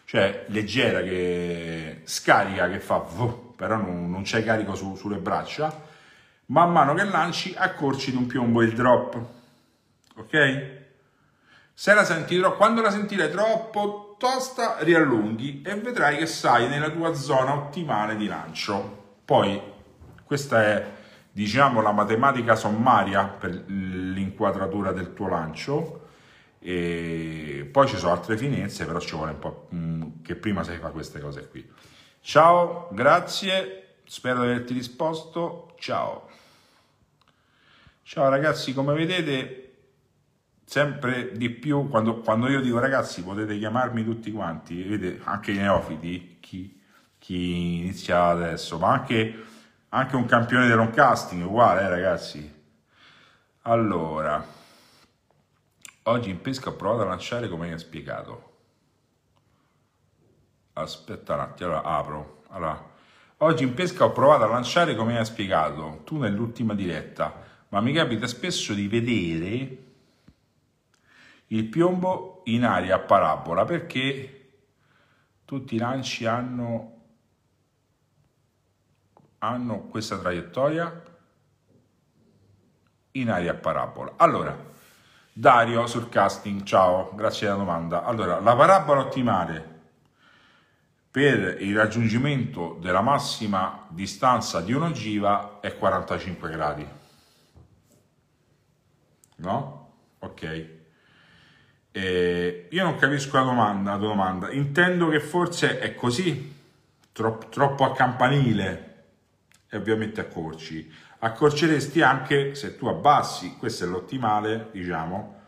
[0.06, 3.00] cioè leggera che scarica, che fa,
[3.62, 5.72] però non, non c'è carico su, sulle braccia,
[6.48, 9.40] man mano che lanci accorci di un piombo il drop
[10.16, 10.80] ok?
[11.74, 16.90] Se la senti troppo, quando la sentirai troppo tosta, riallunghi e vedrai che sai nella
[16.90, 19.20] tua zona ottimale di lancio.
[19.26, 19.60] Poi,
[20.24, 20.92] questa è,
[21.32, 26.00] diciamo, la matematica sommaria per l'inquadratura del tuo lancio.
[26.60, 30.78] E poi ci sono altre finezze, però ci vuole un po' mm, che prima si
[30.78, 31.68] fa queste cose qui.
[32.24, 35.74] Ciao, grazie, spero di averti risposto.
[35.80, 36.30] Ciao.
[38.04, 39.74] Ciao ragazzi, come vedete
[40.64, 45.58] sempre di più, quando, quando, io dico ragazzi potete chiamarmi tutti quanti, vedete, anche i
[45.58, 46.80] neofiti, chi,
[47.18, 49.44] chi inizia adesso, ma anche,
[49.90, 52.54] anche un campione del casting, uguale eh, ragazzi.
[53.64, 54.46] Allora,
[56.04, 58.51] oggi in pesca ho provato a lanciare come mi ha spiegato.
[60.74, 62.44] Aspetta un attimo, allora apro.
[62.50, 62.90] Allora,
[63.38, 67.34] oggi in pesca ho provato a lanciare come mi ha spiegato, tu nell'ultima diretta,
[67.70, 69.78] ma mi capita spesso di vedere
[71.48, 74.38] il piombo in aria a parabola perché
[75.44, 77.02] tutti i lanci hanno,
[79.40, 81.04] hanno questa traiettoria
[83.12, 84.14] in aria a parabola.
[84.16, 84.70] Allora,
[85.34, 88.04] Dario sul casting, ciao, grazie della domanda.
[88.04, 89.71] Allora, la parabola ottimale
[91.12, 96.88] per il raggiungimento della massima distanza di un'ogiva è 45 gradi.
[99.36, 99.94] No?
[100.20, 100.80] Ok.
[101.92, 106.56] Eh, io non capisco la domanda, la domanda, intendo che forse è così,
[107.12, 109.04] troppo, troppo a campanile
[109.68, 110.90] e ovviamente accorci.
[111.20, 115.40] Accorceresti anche se tu abbassi, questo è l'ottimale, diciamo.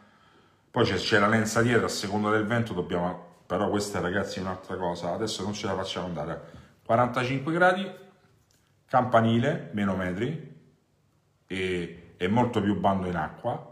[0.70, 4.76] Poi c'è la lenza dietro, a seconda del vento dobbiamo, però questa ragazzi è un'altra
[4.76, 6.42] cosa, adesso non ce la facciamo andare.
[6.86, 7.92] 45 gradi,
[8.86, 10.56] campanile, meno metri
[11.48, 13.72] e, e molto più bando in acqua,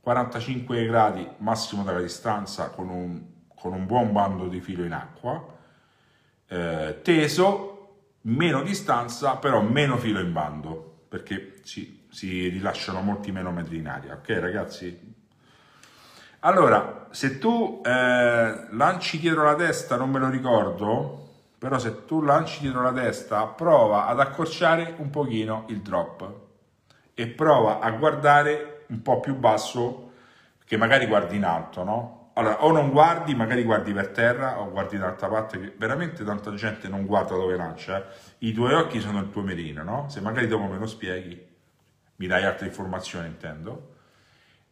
[0.00, 3.22] 45 gradi massimo della distanza con un,
[3.54, 5.56] con un buon bando di filo in acqua,
[6.46, 13.50] eh, teso, meno distanza, però meno filo in bando, perché si, si rilasciano molti meno
[13.50, 15.16] metri in aria, ok ragazzi?
[16.40, 21.26] Allora, se tu eh, lanci dietro la testa, non me lo ricordo,
[21.58, 26.32] però se tu lanci dietro la testa, prova ad accorciare un pochino il drop
[27.14, 30.12] e prova a guardare un po' più basso
[30.64, 32.30] che magari guardi in alto, no?
[32.34, 36.54] Allora, o non guardi, magari guardi per terra o guardi dall'altra parte, che veramente tanta
[36.54, 37.98] gente non guarda dove lancia.
[37.98, 38.04] Eh?
[38.46, 40.08] I tuoi occhi sono il tuo mirino, no?
[40.08, 41.44] Se magari dopo me lo spieghi,
[42.16, 43.96] mi dai altre informazioni, intendo.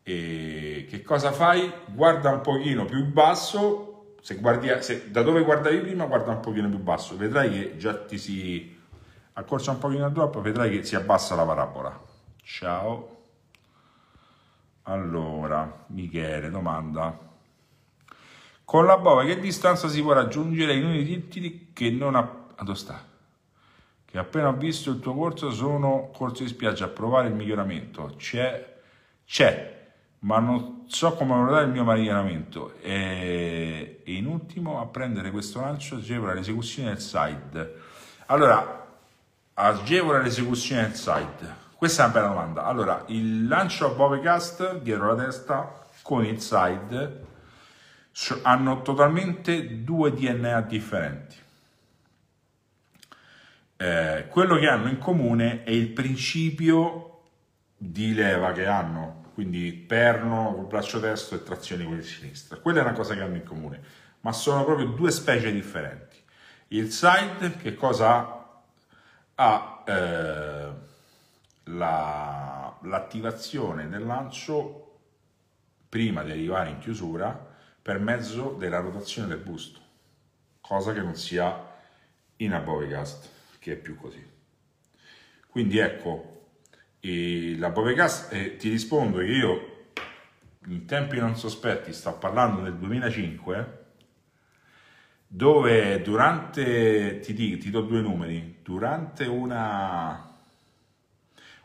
[0.08, 1.68] E che cosa fai?
[1.86, 6.68] Guarda un pochino più basso, se guardi, se, da dove guardavi prima, guarda un pochino
[6.68, 8.78] più basso, vedrai che già ti si
[9.32, 12.00] accorcia un pochino troppo, vedrai che si abbassa la parabola.
[12.40, 13.16] Ciao.
[14.82, 17.18] Allora, Michele, domanda.
[18.64, 22.46] Con la bova che distanza si può raggiungere in uno dei titoli che non ha...
[22.74, 23.04] Sta?
[24.04, 28.14] Che appena ho visto il tuo corso sono corso di spiaggia a provare il miglioramento.
[28.16, 28.76] C'è,
[29.24, 29.75] c'è,
[30.20, 32.74] ma non so come valutare il mio miglioramento.
[32.80, 37.74] E, e in ultimo, a prendere questo lancio agevola l'esecuzione del side.
[38.26, 38.86] Allora,
[39.54, 42.64] agevola l'esecuzione del side questa è una bella domanda.
[42.64, 47.24] Allora, il lancio a Bovecast dietro la testa con il side
[48.42, 51.36] hanno totalmente due DNA differenti.
[53.76, 57.24] eh, quello che hanno in comune è il principio
[57.76, 62.58] di leva che hanno, quindi perno col braccio destro e trazione con il sinistro.
[62.62, 63.82] Quella è una cosa che hanno in comune,
[64.20, 66.16] ma sono proprio due specie differenti.
[66.68, 68.62] Il side che cosa ha?
[69.34, 70.72] Ha eh,
[71.64, 75.00] la, l'attivazione del lancio
[75.86, 77.38] prima di arrivare in chiusura
[77.82, 79.80] per mezzo della rotazione del busto,
[80.62, 81.74] cosa che non si ha
[82.36, 84.26] in Abovegast, che è più così.
[85.46, 86.35] Quindi ecco,
[87.00, 89.74] la Bovecast, eh, ti rispondo che io
[90.66, 93.84] in tempi non sospetti, sto parlando del 2005,
[95.26, 100.34] dove durante, ti, ti do due numeri, durante una,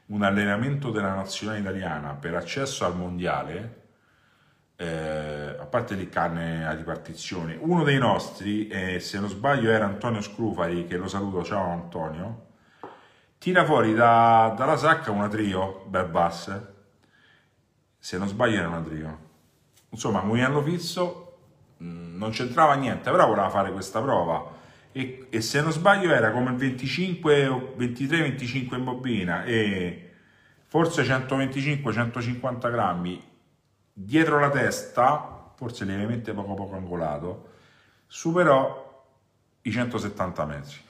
[0.07, 3.79] un allenamento della nazionale italiana per accesso al mondiale,
[4.75, 9.85] eh, a parte le canne a ripartizione, uno dei nostri, eh, se non sbaglio era
[9.85, 12.49] Antonio Scrufari, che lo saluto, ciao Antonio,
[13.41, 16.61] tira fuori da, dalla sacca una trio, bel bass,
[17.97, 19.19] se non sbaglio era una trio.
[19.89, 21.37] Insomma, Mugliano Fisso
[21.81, 24.47] mm, non c'entrava niente, però voleva fare questa prova
[24.91, 30.11] e, e se non sbaglio era come il 25 o 23-25 in bobina e
[30.67, 33.23] forse 125-150 grammi
[33.91, 37.49] dietro la testa, forse lievemente poco poco angolato,
[38.05, 39.03] superò
[39.63, 40.89] i 170 metri.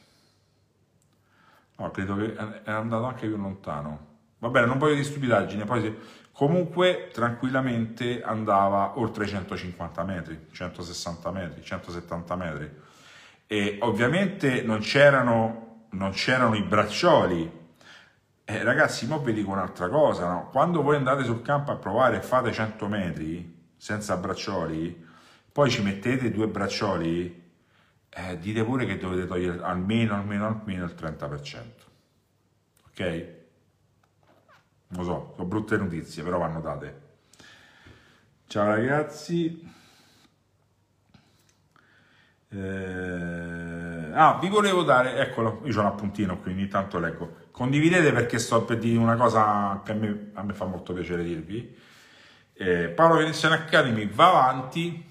[1.82, 4.10] No, credo che è andato anche più lontano.
[4.38, 5.98] Va bene, non voglio di stupidaggine, poi
[6.32, 12.72] comunque tranquillamente andava oltre i 150 metri, 160 metri, 170 metri.
[13.48, 17.60] E ovviamente non c'erano, non c'erano i braccioli.
[18.46, 20.50] Eh, ragazzi, ma vi dico un'altra cosa, no?
[20.52, 25.04] quando voi andate sul campo a provare e fate 100 metri senza braccioli,
[25.52, 27.40] poi ci mettete due braccioli,
[28.13, 31.63] eh, dite pure che dovete togliere almeno, almeno, almeno il 30%.
[32.89, 33.39] Ok?
[34.89, 37.02] Lo so, sono brutte notizie, però vanno date.
[38.47, 39.69] Ciao ragazzi.
[42.50, 47.47] Eh, ah, vi volevo dare, eccolo, io ho un appuntino qui, ogni tanto leggo.
[47.52, 51.24] Condividete perché sto per dire una cosa che a me, a me fa molto piacere
[51.24, 51.74] dirvi.
[52.54, 55.02] Eh, Paolo Veneziano Academy va avanti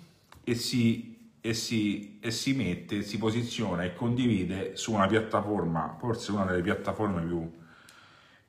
[0.44, 1.09] e si
[1.40, 6.62] e si, e si mette, si posiziona e condivide su una piattaforma, forse una delle
[6.62, 7.50] piattaforme più,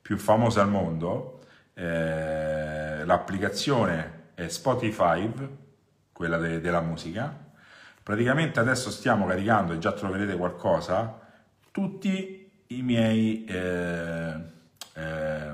[0.00, 1.40] più famose al mondo,
[1.74, 5.30] eh, l'applicazione è Spotify,
[6.12, 7.50] quella de, della musica.
[8.02, 11.20] Praticamente adesso stiamo caricando, e già troverete qualcosa,
[11.70, 14.34] tutti i miei eh,
[14.94, 15.52] eh,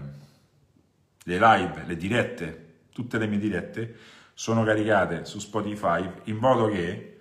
[1.22, 3.96] le live, le dirette, tutte le mie dirette
[4.34, 7.17] sono caricate su Spotify in modo che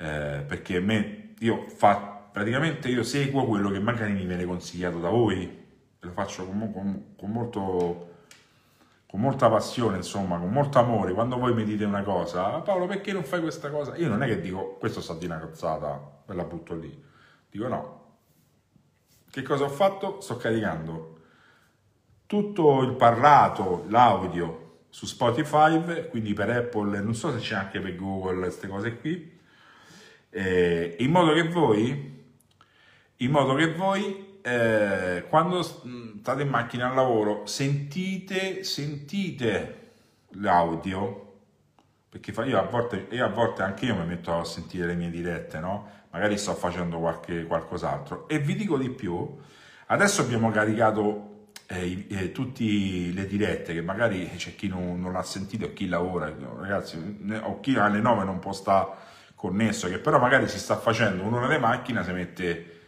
[0.00, 1.96] eh, perché me, io fa,
[2.32, 5.58] praticamente io seguo quello che magari mi viene consigliato da voi,
[5.98, 8.08] lo faccio con, con, con, molto,
[9.06, 11.12] con molta passione, insomma, con molto amore.
[11.12, 13.94] Quando voi mi dite una cosa, Paolo, perché non fai questa cosa?
[13.96, 17.04] Io non è che dico, questo sta di una cazzata, e la butto lì.
[17.50, 17.98] Dico no.
[19.30, 20.20] Che cosa ho fatto?
[20.20, 21.18] Sto caricando
[22.30, 27.96] tutto il parlato, l'audio su Spotify, quindi per Apple, non so se c'è anche per
[27.96, 29.29] Google, queste cose qui,
[30.30, 32.24] eh, in modo che voi,
[33.16, 39.92] in modo che voi eh, quando state in macchina al lavoro sentite, sentite
[40.34, 41.26] l'audio,
[42.08, 45.10] perché io a, volte, io a volte anche io mi metto a sentire le mie
[45.10, 45.98] dirette, no?
[46.10, 49.36] magari sto facendo qualche, qualcos'altro e vi dico di più,
[49.86, 51.28] adesso abbiamo caricato
[51.66, 55.86] eh, eh, tutte le dirette che magari c'è chi non, non l'ha sentito e chi
[55.86, 56.96] lavora, ragazzi,
[57.42, 59.08] o chi alle 9 non può stare
[59.40, 62.80] connesso, che però magari si sta facendo un'ora di macchina, si mette,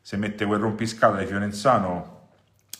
[0.00, 2.30] si mette quel rompiscatole di Fiorenzano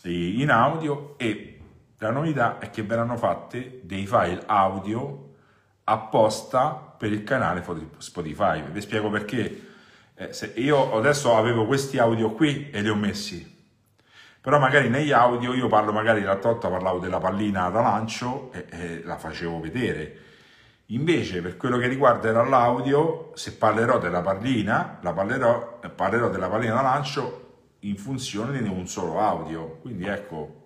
[0.03, 1.61] in audio e
[1.99, 5.35] la novità è che verranno fatte dei file audio
[5.85, 7.65] apposta per il canale
[7.99, 8.65] Spotify.
[8.69, 9.69] Vi spiego perché.
[10.17, 13.65] Eh, io adesso avevo questi audio qui e li ho messi,
[14.41, 18.67] però magari negli audio io parlo, magari l'altra volta parlavo della pallina da lancio e,
[18.71, 20.19] e la facevo vedere
[20.89, 26.75] Invece, per quello che riguarda l'audio, se parlerò della pallina, la parlerò, parlerò della pallina
[26.75, 27.43] da lancio
[27.81, 29.79] in funzione di un solo audio.
[29.81, 30.63] Quindi ecco,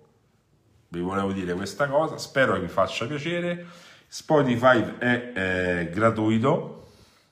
[0.89, 3.65] vi volevo dire questa cosa, spero che vi faccia piacere.
[4.07, 6.91] Spotify è eh, gratuito,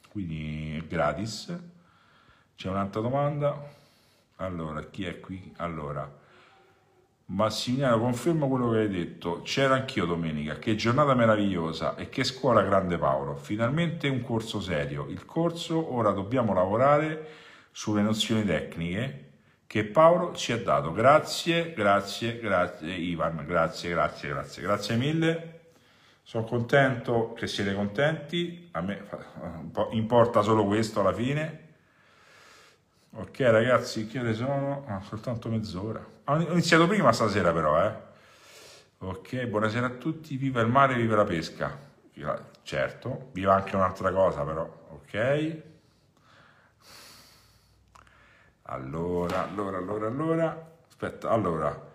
[0.10, 1.54] quindi è gratis.
[2.56, 3.76] C'è un'altra domanda?
[4.38, 5.54] Allora, chi è qui?
[5.58, 6.10] Allora,
[7.30, 9.42] Massimiliano, confermo quello che hai detto.
[9.42, 10.60] C'era anch'io domenica.
[10.60, 13.36] Che giornata meravigliosa e che scuola grande Paolo.
[13.36, 15.08] Finalmente un corso serio.
[15.10, 17.28] Il corso ora dobbiamo lavorare
[17.72, 19.26] sulle nozioni tecniche
[19.68, 20.94] che Paolo ci ha dato.
[20.94, 25.60] Grazie, grazie, grazie Ivan, grazie, grazie, grazie, grazie mille.
[26.24, 29.06] Sono contento che siete contenti, a me
[29.92, 31.66] importa solo questo alla fine.
[33.12, 34.86] Ok ragazzi, che ore sono?
[34.88, 36.17] Ah, soltanto mezz'ora.
[36.30, 37.94] Ho iniziato prima stasera però, eh.
[38.98, 41.80] Ok, buonasera a tutti, viva il mare, viva la pesca.
[42.64, 45.62] Certo, viva anche un'altra cosa però, ok?
[48.64, 51.94] Allora, allora, allora, allora, aspetta, allora,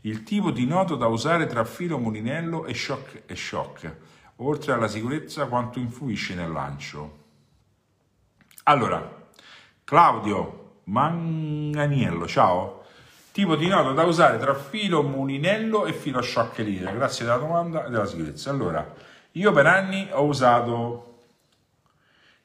[0.00, 3.96] il tipo di nodo da usare tra filo mulinello e shock e shock,
[4.36, 7.18] oltre alla sicurezza quanto influisce nel lancio.
[8.64, 9.28] Allora,
[9.84, 12.77] Claudio Manganiello, ciao.
[13.38, 16.20] Tipo di nodo da usare tra filo mulinello e filo
[16.56, 16.92] leader.
[16.92, 18.50] Grazie della domanda e della sicurezza.
[18.50, 18.92] Allora,
[19.30, 21.26] io per anni ho usato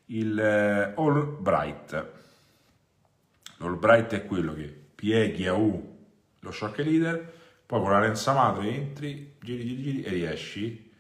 [0.05, 2.11] il eh, All Bright.
[3.57, 5.97] L'All Bright è quello che pieghi a U
[6.39, 7.33] lo shock leader
[7.65, 10.91] poi con la lenza madre entri, giri, giri, giri e riesci.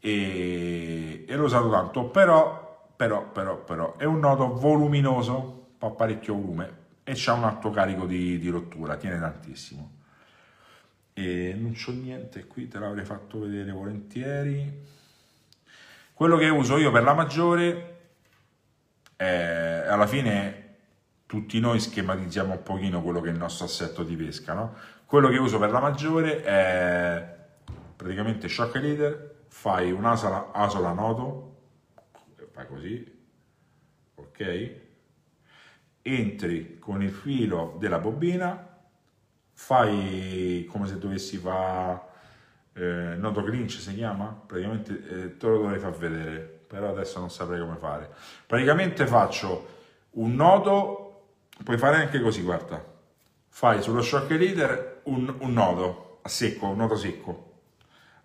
[0.00, 6.34] E, e l'ho usato tanto, però, però, però, però, è un nodo voluminoso, fa parecchio
[6.34, 6.79] volume
[7.10, 9.98] e c'ha un alto carico di, di rottura, tiene tantissimo.
[11.12, 14.86] E non c'ho niente qui, te l'avrei fatto vedere volentieri.
[16.14, 17.98] Quello che uso io per la maggiore,
[19.16, 20.76] è, alla fine
[21.26, 24.76] tutti noi schematizziamo un pochino quello che è il nostro assetto di pesca, no?
[25.04, 27.38] Quello che uso per la maggiore è
[27.96, 31.56] praticamente shock leader, fai un'asola asola nodo,
[32.52, 33.18] fai così,
[34.14, 34.88] ok?
[36.02, 38.68] Entri con il filo della bobina,
[39.52, 42.08] fai come se dovessi fare
[42.72, 47.30] eh, nodo clinch si chiama, praticamente eh, te lo dovrei far vedere, però adesso non
[47.30, 48.10] saprei come fare.
[48.46, 49.78] Praticamente faccio
[50.12, 51.24] un nodo,
[51.62, 52.82] puoi fare anche così, guarda,
[53.48, 57.48] fai sullo shock leader un, un nodo a secco, un nodo secco,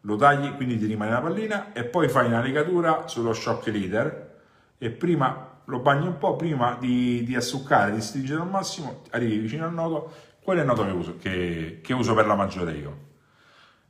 [0.02, 4.34] lo tagli, quindi ti rimane la pallina e poi fai una legatura sullo shock leader
[4.78, 9.38] e prima lo bagni un po' prima di, di assuccare, di stringere al massimo, arrivi
[9.38, 12.72] vicino al nodo, quello è il nodo che uso, che, che uso per la maggiore
[12.74, 13.04] io.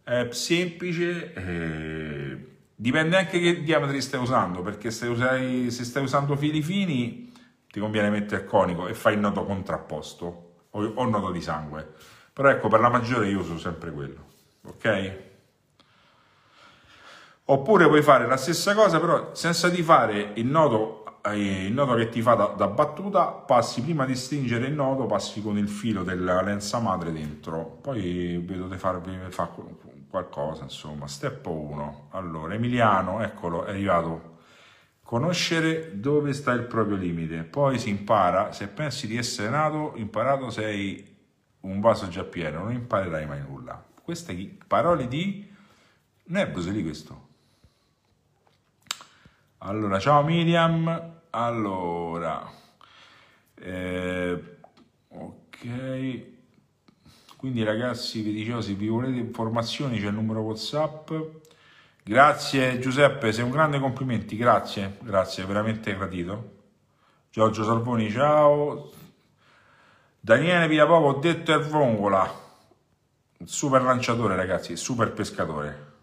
[0.03, 6.36] È semplice, eh, dipende anche che diametri stai usando, perché se, usai, se stai usando
[6.36, 7.32] fili fini
[7.69, 11.93] ti conviene mettere il conico e fai il nodo contrapposto o, o nodo di sangue.
[12.32, 14.26] Però ecco, per la maggiore io uso sempre quello,
[14.65, 15.23] ok?
[17.45, 22.09] Oppure puoi fare la stessa cosa, però senza di fare il nodo, il nodo che
[22.09, 26.03] ti fa da, da, battuta, passi prima di stringere il nodo, passi con il filo
[26.03, 27.80] della lenza madre dentro.
[27.82, 29.49] Poi vedo di farvi fa
[30.09, 31.07] qualcosa, insomma.
[31.07, 32.09] Step 1.
[32.11, 34.34] Allora, Emiliano, eccolo, è arrivato
[35.05, 40.49] Conoscere dove sta il proprio limite, poi si impara, se pensi di essere nato, imparato
[40.49, 41.15] sei
[41.59, 43.86] un vaso già pieno, non imparerai mai nulla.
[44.01, 45.47] Queste parole di
[46.23, 47.28] Nebus lì questo.
[49.59, 52.50] Allora, ciao Miriam, allora,
[53.56, 54.58] eh,
[55.10, 56.22] ok,
[57.38, 61.12] quindi ragazzi vi dicevo se vi volete informazioni c'è il numero Whatsapp
[62.08, 66.52] Grazie Giuseppe, sei un grande complimenti, grazie, grazie, veramente gratito.
[67.32, 68.92] Giorgio Salvoni, ciao.
[70.20, 72.32] Daniele Villapovo, detto è Vongola,
[73.44, 75.94] super lanciatore ragazzi, super pescatore.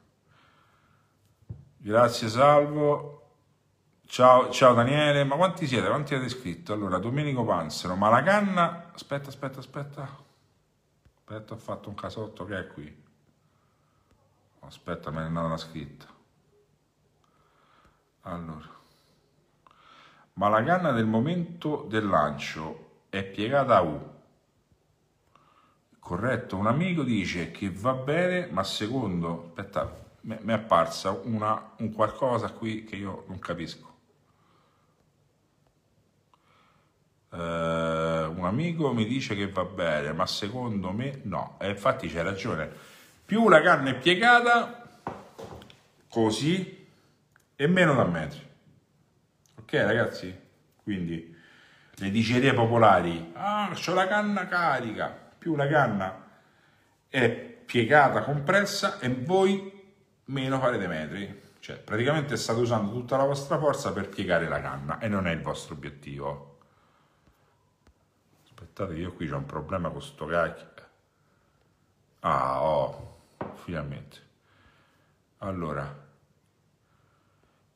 [1.77, 3.22] Grazie Salvo.
[4.13, 5.89] Ciao, ciao Daniele, ma quanti siete?
[5.89, 6.75] Quanti avete scritto?
[6.75, 8.91] Allora, Domenico Panzero, ma la canna...
[8.93, 10.07] Aspetta, aspetta, aspetta.
[11.15, 13.05] Aspetta, ho fatto un casotto che è qui.
[14.59, 16.05] Aspetta, me ne è andata una scritta.
[18.21, 18.69] Allora.
[20.35, 24.11] Ma la canna del momento del lancio è piegata a U.
[25.99, 29.91] Corretto, un amico dice che va bene, ma secondo, aspetta,
[30.21, 33.92] mi è apparsa una, un qualcosa qui che io non capisco.
[37.33, 41.57] Uh, un amico mi dice che va bene, ma secondo me no.
[41.61, 42.91] E infatti c'è ragione
[43.33, 45.01] più la canna è piegata,
[46.07, 46.87] così,
[47.57, 48.47] e meno da metri.
[49.59, 50.39] Ok ragazzi?
[50.83, 51.35] Quindi
[51.95, 55.09] le dicerie popolari, ah, c'ho la canna carica,
[55.39, 56.29] più la canna
[57.09, 59.81] è piegata, compressa, e voi
[60.27, 61.41] meno farete metri.
[61.59, 65.33] Cioè, praticamente state usando tutta la vostra forza per piegare la canna e non è
[65.33, 66.52] il vostro obiettivo.
[68.63, 70.71] Aspettate che io qui ho un problema con sto cacchio.
[72.21, 73.19] Ah, oh
[73.65, 74.19] finalmente.
[75.39, 76.09] Allora,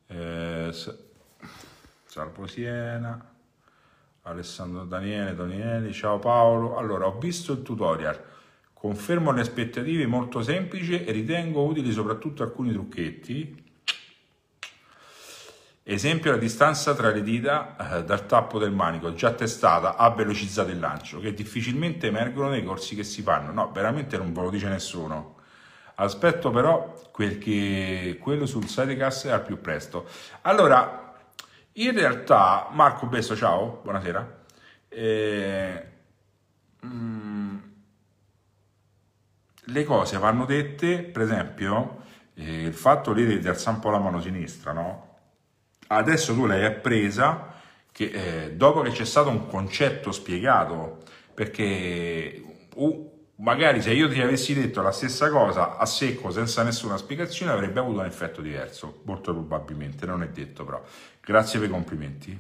[0.06, 0.72] eh,
[2.04, 3.34] Salvo Siena,
[4.22, 6.76] Alessandro Daniele, Daniele, ciao Paolo.
[6.76, 8.22] Allora, ho visto il tutorial,
[8.72, 13.65] confermo le aspettative molto semplici e ritengo utili soprattutto alcuni trucchetti.
[15.88, 20.70] Esempio la distanza tra le dita eh, dal tappo del manico, già testata, ha velocizzato
[20.70, 23.52] il lancio, che difficilmente emergono nei corsi che si fanno.
[23.52, 25.36] No, veramente non ve lo dice nessuno.
[25.94, 30.08] Aspetto però quel che, quello sul sidecast al più presto.
[30.42, 31.14] Allora,
[31.74, 34.44] in realtà, Marco Besso, ciao, buonasera.
[34.88, 35.86] Eh,
[36.84, 37.58] mm,
[39.66, 42.02] le cose vanno dette, per esempio,
[42.34, 45.06] eh, il fatto lì alzare un po' la mano sinistra, no?
[45.88, 47.54] Adesso tu l'hai appresa
[47.92, 48.10] che
[48.44, 50.98] eh, dopo che c'è stato un concetto spiegato,
[51.32, 52.42] perché
[52.74, 57.52] uh, magari se io ti avessi detto la stessa cosa a secco senza nessuna spiegazione
[57.52, 60.82] avrebbe avuto un effetto diverso, molto probabilmente, non è detto però.
[61.20, 62.38] Grazie per i complimenti.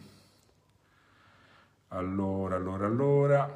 [1.88, 3.54] Allora, allora, allora.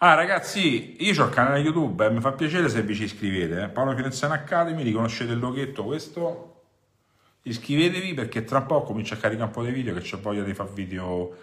[0.00, 3.64] Ah ragazzi, io ho il canale YouTube, eh, mi fa piacere se vi ci iscrivete.
[3.64, 3.68] Eh.
[3.68, 6.47] Paolo Firenziano Academy, riconoscete il loghetto questo?
[7.42, 10.54] Iscrivetevi perché tra poco comincio a caricare un po' di video che ho voglia di
[10.54, 11.36] fare video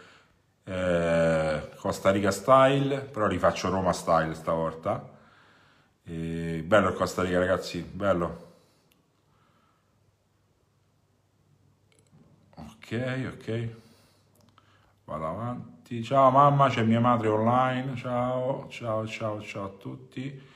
[0.66, 5.14] eh, Costa Rica style, però li faccio Roma style stavolta.
[6.04, 8.54] E bello il Costa Rica ragazzi, bello.
[12.56, 13.70] Ok, ok.
[15.06, 16.04] Vado avanti.
[16.04, 17.96] Ciao mamma, c'è mia madre online.
[17.96, 20.54] Ciao, ciao, ciao, ciao a tutti.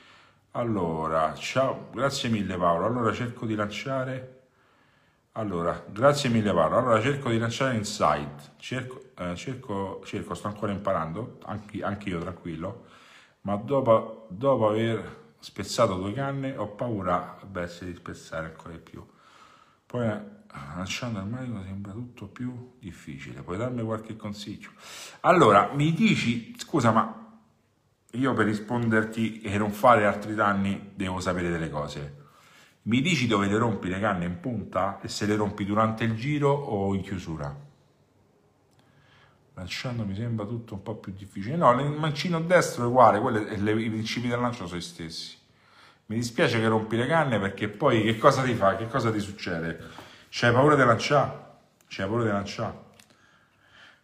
[0.52, 2.86] Allora, ciao, grazie mille Paolo.
[2.86, 4.39] Allora cerco di lanciare
[5.40, 6.76] allora, grazie mille Paolo.
[6.76, 12.18] Allora cerco di lanciare Inside, cerco, eh, cerco, cerco, sto ancora imparando, anche, anche io
[12.20, 12.84] tranquillo,
[13.42, 19.04] ma dopo, dopo, aver spezzato due canne ho paura beh, di spezzare ancora di più.
[19.86, 20.20] Poi eh,
[20.76, 24.70] lanciando il manico sembra tutto più difficile, puoi darmi qualche consiglio?
[25.20, 27.16] Allora, mi dici, scusa ma
[28.12, 32.19] io per risponderti e non fare altri danni devo sapere delle cose
[32.82, 36.14] mi dici dove le rompi le canne in punta e se le rompi durante il
[36.14, 37.54] giro o in chiusura?
[39.54, 41.56] Lanciando mi sembra tutto un po' più difficile.
[41.56, 45.36] No, il mancino destro è uguale, quelle, le, i principi del lancio sono gli stessi.
[46.06, 48.76] Mi dispiace che rompi le canne perché poi che cosa ti fa?
[48.76, 49.78] Che cosa ti succede?
[50.30, 51.48] C'hai paura di lanciare?
[51.86, 52.88] C'hai paura di lanciare?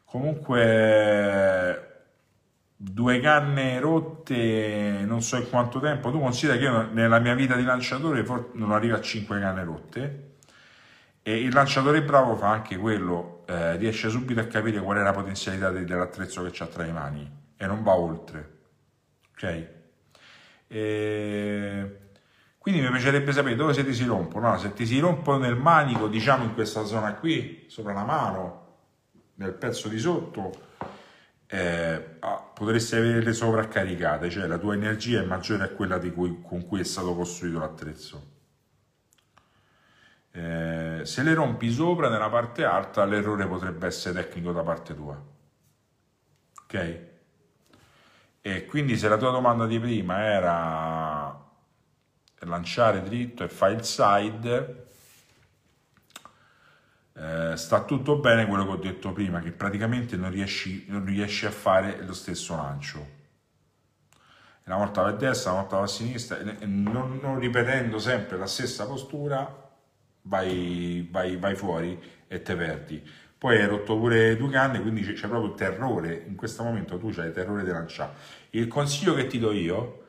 [0.04, 1.85] Comunque
[2.96, 6.10] due canne rotte non so in quanto tempo.
[6.10, 10.30] Tu considera che io nella mia vita di lanciatore non arrivo a 5 canne rotte.
[11.20, 15.12] E il lanciatore bravo fa anche quello eh, riesce subito a capire qual è la
[15.12, 18.54] potenzialità dell'attrezzo che c'ha tra le mani e non va oltre
[19.32, 19.68] ok?
[20.68, 21.98] E...
[22.56, 24.48] quindi mi piacerebbe sapere dove se ti si rompono.
[24.48, 28.64] No, se ti si rompono nel manico diciamo in questa zona qui sopra la mano
[29.34, 30.65] nel pezzo di sotto
[31.48, 32.18] eh,
[32.54, 36.84] potresti averle sovraccaricate, cioè la tua energia è maggiore a quella cui, con cui è
[36.84, 38.34] stato costruito l'attrezzo.
[40.32, 45.22] Eh, se le rompi sopra nella parte alta, l'errore potrebbe essere tecnico da parte tua.
[46.62, 47.00] Ok?
[48.40, 51.44] E quindi se la tua domanda di prima era
[52.40, 54.85] lanciare dritto e fare il side,
[57.18, 61.46] eh, sta tutto bene quello che ho detto prima, che praticamente non riesci, non riesci
[61.46, 63.14] a fare lo stesso lancio.
[64.64, 68.36] Una volta va a destra, una volta va a sinistra, e non, non ripetendo sempre
[68.36, 69.70] la stessa postura,
[70.22, 73.02] vai, vai, vai fuori e te perdi.
[73.38, 77.32] Poi hai rotto pure due canne, quindi c'è proprio terrore, in questo momento tu c'hai
[77.32, 78.12] terrore di lanciare.
[78.50, 80.04] Il consiglio che ti do io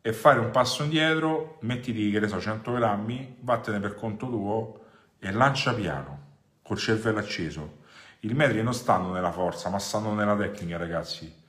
[0.00, 4.80] è fare un passo indietro, mettiti, che ne so, 100 grammi, vattene per conto tuo,
[5.18, 6.21] e lancia piano,
[6.62, 7.80] col cervello acceso.
[8.20, 11.40] I metri non stanno nella forza, ma stanno nella tecnica, ragazzi.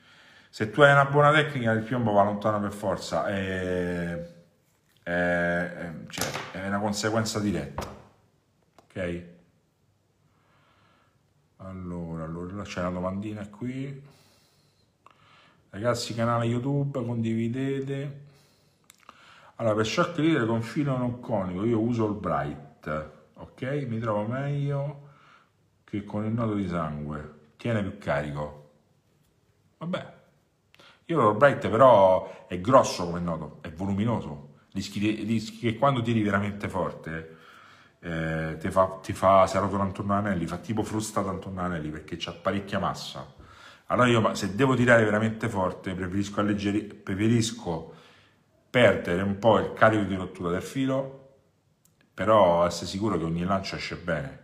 [0.49, 4.29] Se tu hai una buona tecnica, il piombo va lontano per forza, è,
[5.03, 7.87] è, cioè, è una conseguenza diretta.
[8.83, 9.23] Ok?
[11.57, 14.01] Allora, allora c'è una domandina qui.
[15.69, 18.21] Ragazzi, canale YouTube, condividete.
[19.55, 23.85] Allora, per shock leader con filo non conico, io uso il Bright ok?
[23.87, 25.02] Mi trovo meglio
[25.99, 28.71] che con il nodo di sangue, tiene più carico.
[29.77, 30.13] Vabbè,
[31.05, 36.23] io l'ho bright però è grosso come nodo, è voluminoso, rischi, rischi che quando tiri
[36.23, 37.37] veramente forte
[37.99, 42.15] eh, ti, fa, ti fa, si arrotola intorno all'anelli, fa tipo frustata intorno all'anelli perché
[42.17, 43.31] c'ha parecchia massa.
[43.87, 46.43] Allora io se devo tirare veramente forte preferisco,
[47.03, 47.93] preferisco
[48.69, 51.19] perdere un po' il carico di rottura del filo
[52.13, 54.42] però essere sicuro che ogni lancio esce bene.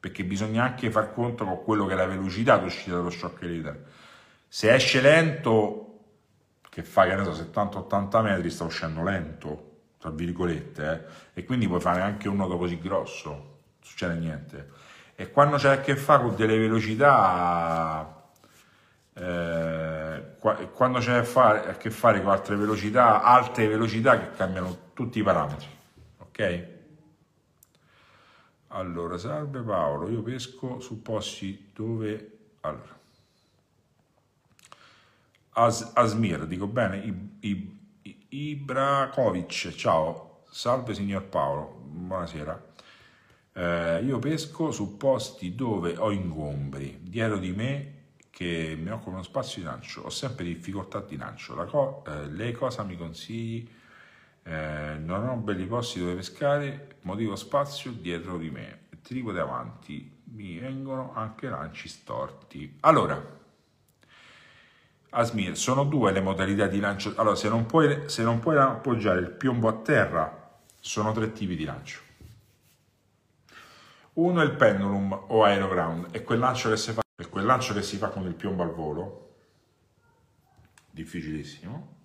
[0.00, 3.84] Perché bisogna anche far conto con quello che è la velocità d'uscita dello shock leader.
[4.46, 5.88] Se esce lento,
[6.68, 10.92] che fa che ne so, 70-80 metri, sta uscendo lento, tra virgolette,
[11.34, 11.40] eh?
[11.40, 14.70] e quindi puoi fare anche un nodo così grosso, non succede niente.
[15.16, 18.30] E quando c'è a che fare con delle velocità,
[19.14, 20.36] eh,
[20.72, 25.66] quando c'è a che fare con altre velocità, alte velocità che cambiano tutti i parametri,
[26.18, 26.76] ok?
[28.78, 32.38] Allora, salve Paolo, io pesco su posti dove...
[32.60, 32.96] Allora,
[35.54, 42.66] As, Asmir, dico bene, I, I, Ibrakovic, ciao, salve signor Paolo, buonasera.
[43.54, 47.94] Eh, io pesco su posti dove ho ingombri, dietro di me
[48.30, 51.56] che mi occupano spazio di lancio, ho sempre difficoltà di lancio.
[51.64, 53.68] Co- eh, lei cosa mi consigli?
[54.48, 60.58] Eh, non ho belli posti dove pescare, motivo spazio dietro di me, tripo davanti, mi
[60.58, 62.78] vengono anche lanci storti.
[62.80, 63.36] Allora,
[65.10, 67.12] Asmir, sono due le modalità di lancio.
[67.16, 71.54] Allora, se non, puoi, se non puoi appoggiare il piombo a terra, sono tre tipi
[71.54, 72.00] di lancio.
[74.14, 77.82] Uno è il pendulum o aeroground, è quel lancio che si fa, quel lancio che
[77.82, 79.34] si fa con il piombo al volo,
[80.90, 81.96] difficilissimo.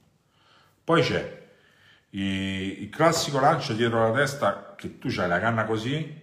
[0.83, 1.42] Poi c'è
[2.19, 6.21] il classico lancio dietro la testa che tu hai la canna così,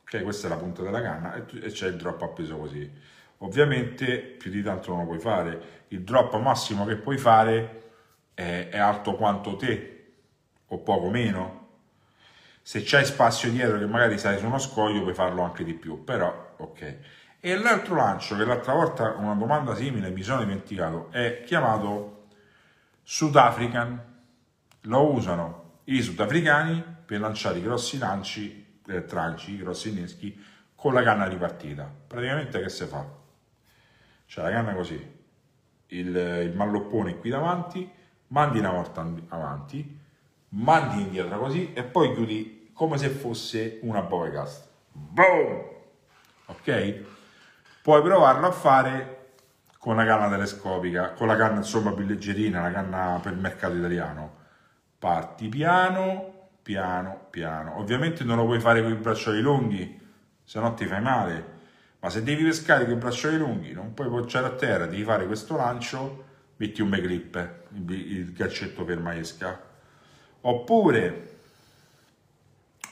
[0.00, 4.50] ok, questa è la punta della canna, e c'è il drop appeso così Ovviamente più
[4.50, 7.82] di tanto non lo puoi fare, il drop massimo che puoi fare
[8.32, 10.12] è, è alto quanto te
[10.66, 11.62] o poco meno.
[12.62, 16.04] Se c'hai spazio dietro che magari stai su uno scoglio puoi farlo anche di più,
[16.04, 16.96] però ok.
[17.40, 22.28] E l'altro lancio, che l'altra volta una domanda simile mi sono dimenticato, è chiamato
[23.02, 24.12] Sudafrican.
[24.86, 30.42] Lo usano i sudafricani per lanciare i grossi lanci, eh, tranci, i grossi inneschi
[30.74, 31.90] con la canna ripartita.
[32.06, 33.06] Praticamente che si fa?
[34.26, 34.94] C'è la canna così,
[35.86, 37.90] il, il malloppone qui davanti,
[38.28, 40.00] mandi una volta avanti,
[40.50, 44.68] mandi indietro così e poi chiudi come se fosse una bovecast.
[44.92, 45.62] Boom!
[46.46, 47.04] Ok?
[47.82, 49.32] Puoi provarlo a fare
[49.78, 53.74] con la canna telescopica, con la canna insomma più leggerina, la canna per il mercato
[53.74, 54.42] italiano.
[55.04, 57.78] Parti piano, piano, piano.
[57.78, 60.00] Ovviamente non lo puoi fare con i braccioli lunghi,
[60.42, 61.52] se no ti fai male
[62.04, 65.24] ma se devi pescare con i braccioli lunghi, non puoi poggiare a terra, devi fare
[65.24, 66.24] questo lancio,
[66.56, 69.58] metti un clip, il, gaccetto per maesca.
[70.42, 71.36] Oppure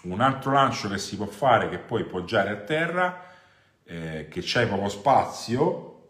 [0.05, 3.27] un altro lancio che si può fare che puoi poggiare a terra,
[3.85, 6.09] eh, che c'hai poco spazio,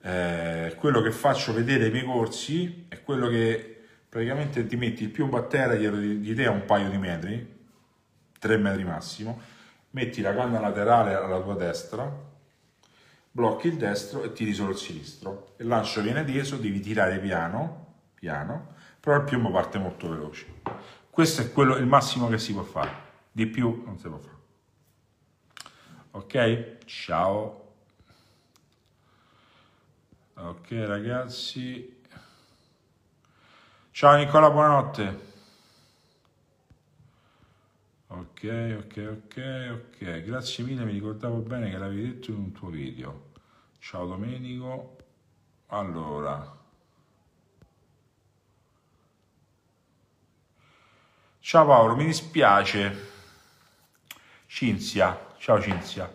[0.00, 3.79] eh, quello che faccio vedere ai miei corsi è quello che
[4.10, 7.58] praticamente ti metti il piombo a terra dietro di, te a un paio di metri,
[8.38, 9.40] 3 metri massimo,
[9.90, 12.12] metti la canna laterale alla tua destra,
[13.30, 15.54] blocchi il destro e tiri solo il sinistro.
[15.58, 20.46] Il lancio viene teso, devi tirare piano, piano, però il piombo parte molto veloce.
[21.08, 22.90] Questo è quello, il massimo che si può fare,
[23.30, 24.38] di più non si può fare.
[26.10, 26.84] Ok?
[26.84, 27.74] Ciao.
[30.34, 31.99] Ok ragazzi.
[34.00, 35.20] Ciao Nicola, buonanotte.
[38.06, 40.22] Ok, ok, ok, ok.
[40.22, 43.32] Grazie mille, mi ricordavo bene che l'avevi detto in un tuo video.
[43.78, 44.96] Ciao Domenico.
[45.66, 46.56] Allora.
[51.40, 53.08] Ciao Paolo, mi dispiace.
[54.46, 56.10] Cinzia, ciao Cinzia.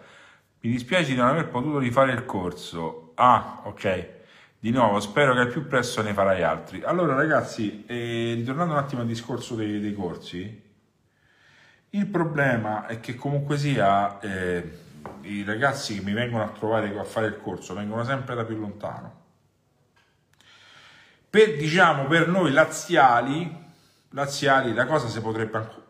[0.61, 3.11] Mi dispiace di non aver potuto rifare il corso.
[3.13, 4.14] Ah, ok.
[4.60, 6.82] Di nuovo, spero che al più presto ne farai altri.
[6.84, 10.64] Allora ragazzi, eh, ritornando un attimo al discorso dei, dei corsi,
[11.91, 14.84] il problema è che comunque sia eh,
[15.22, 18.58] i ragazzi che mi vengono a trovare a fare il corso vengono sempre da più
[18.58, 19.24] lontano.
[21.30, 23.64] Per, diciamo, per noi laziali,
[24.10, 25.84] laziali la cosa si potrebbe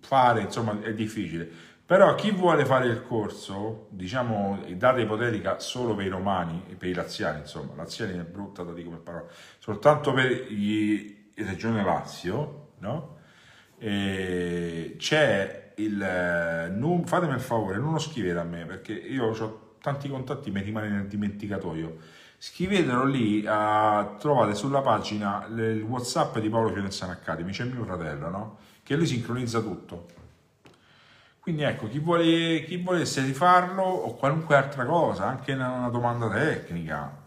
[0.00, 1.50] fare, insomma, è difficile.
[1.86, 6.88] Però chi vuole fare il corso, diciamo, data ipotetica solo per i romani e per
[6.88, 9.26] i laziali, insomma, laziali è brutta da dire come parola,
[9.58, 13.14] soltanto per i regione Lazio, no?
[13.78, 20.08] c'è il non, fatemi il favore non lo scrivete a me perché io ho tanti
[20.08, 21.96] contatti mi rimane nel dimenticatoio
[22.38, 28.30] scrivetelo lì uh, trovate sulla pagina il whatsapp di Paolo Fiorenzano Academy c'è mio fratello
[28.30, 28.58] no?
[28.82, 30.06] che lui sincronizza tutto
[31.46, 37.22] quindi ecco chi, vuole, chi volesse rifarlo o qualunque altra cosa anche una domanda tecnica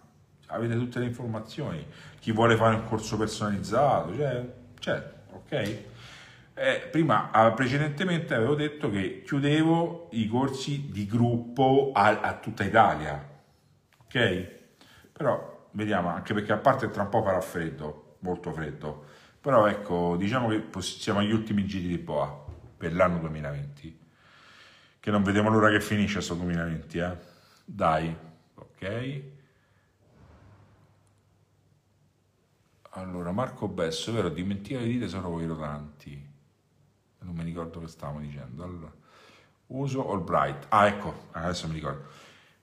[0.48, 1.86] avete tutte le informazioni.
[2.20, 5.84] Chi vuole fare un corso personalizzato cioè, cioè ok?
[6.54, 12.66] Eh, prima, ah, precedentemente avevo detto che chiudevo i corsi di gruppo a, a tutta
[12.66, 13.26] Italia,
[14.04, 14.52] ok?
[15.14, 19.06] Però vediamo, anche perché a parte tra un po' farà freddo, molto freddo,
[19.40, 22.48] però ecco, diciamo che siamo agli ultimi giri di Boa
[22.78, 24.08] per l'anno 2020,
[25.10, 27.18] che non vediamo l'ora che finisce questo 2020, eh?
[27.66, 28.16] Dai,
[28.54, 29.22] ok?
[32.92, 36.28] Allora, Marco Besso, è vero, dimentica di dire sono voi rotanti
[37.22, 38.64] non mi ricordo che stavamo dicendo.
[38.64, 38.92] Allora,
[39.68, 40.68] uso Albright.
[40.70, 42.04] Ah, ecco, adesso mi ricordo.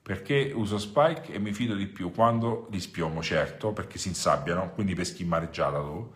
[0.01, 4.71] Perché uso Spike e mi fido di più quando li spiomo, certo, perché si insabbiano,
[4.71, 6.13] quindi peschi in mareggiata tu.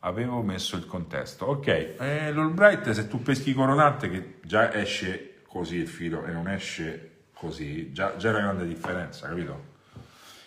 [0.00, 1.46] Avevo messo il contesto.
[1.46, 6.32] Ok, eh, l'Albright se tu peschi con rotante che già esce così il filo e
[6.32, 9.70] non esce così, già, già è una grande differenza, capito?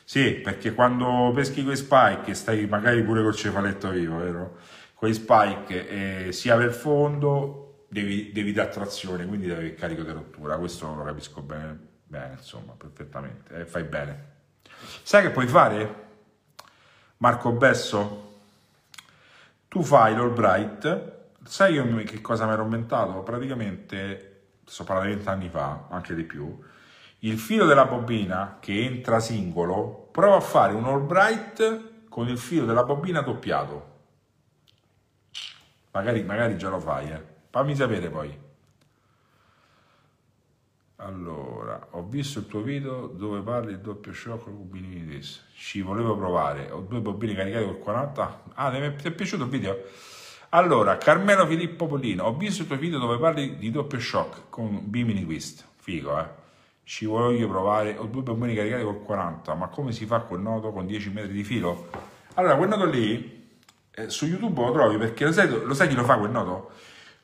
[0.03, 4.57] Sì, perché quando peschi con spike stai magari pure col cefaletto vivo, vero?
[4.95, 9.75] con i spike eh, si apre il fondo, devi, devi dare trazione, quindi devi avere
[9.75, 10.57] carico di rottura.
[10.57, 13.59] Questo lo capisco bene, bene insomma, perfettamente.
[13.59, 14.33] Eh, fai bene.
[15.03, 16.03] Sai che puoi fare?
[17.17, 18.23] Marco Besso?
[19.67, 23.21] Tu fai l'Albright, sai io che cosa mi ero inventato?
[23.21, 24.34] Praticamente,
[24.65, 26.59] sto parlando di 20 anni fa, anche di più,
[27.19, 32.65] il filo della bobina che entra singolo, prova a fare un Albright con il filo
[32.65, 33.93] della bobina doppiato
[35.95, 37.23] Magari, magari già lo fai, eh.
[37.49, 38.37] Fammi sapere poi.
[40.97, 45.79] Allora, ho visto il tuo video dove parli del doppio shock con bobini di Ci
[45.79, 46.69] volevo provare.
[46.71, 48.43] Ho due bobini caricati col 40.
[48.55, 49.83] Ah, ti è piaciuto il video?
[50.55, 54.79] Allora, Carmelo Filippo Pollino, ho visto il tuo video dove parli di doppio shock con
[54.83, 55.65] Bimini Twist.
[55.75, 56.25] Figo, eh?
[56.85, 57.97] Ci voglio provare.
[57.97, 59.53] Ho due bobini caricati col 40.
[59.53, 61.89] Ma come si fa quel nodo con 10 metri di filo?
[62.35, 63.49] Allora, quel nodo lì
[63.91, 66.71] eh, su YouTube lo trovi perché lo sai, lo sai, chi lo fa quel noto?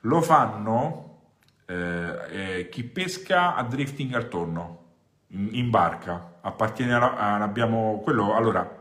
[0.02, 1.22] Lo fanno
[1.68, 4.88] eh, eh, chi pesca a drifting al tonno
[5.28, 6.40] in, in barca.
[6.42, 8.80] Appartiene alla, abbiamo quello allora.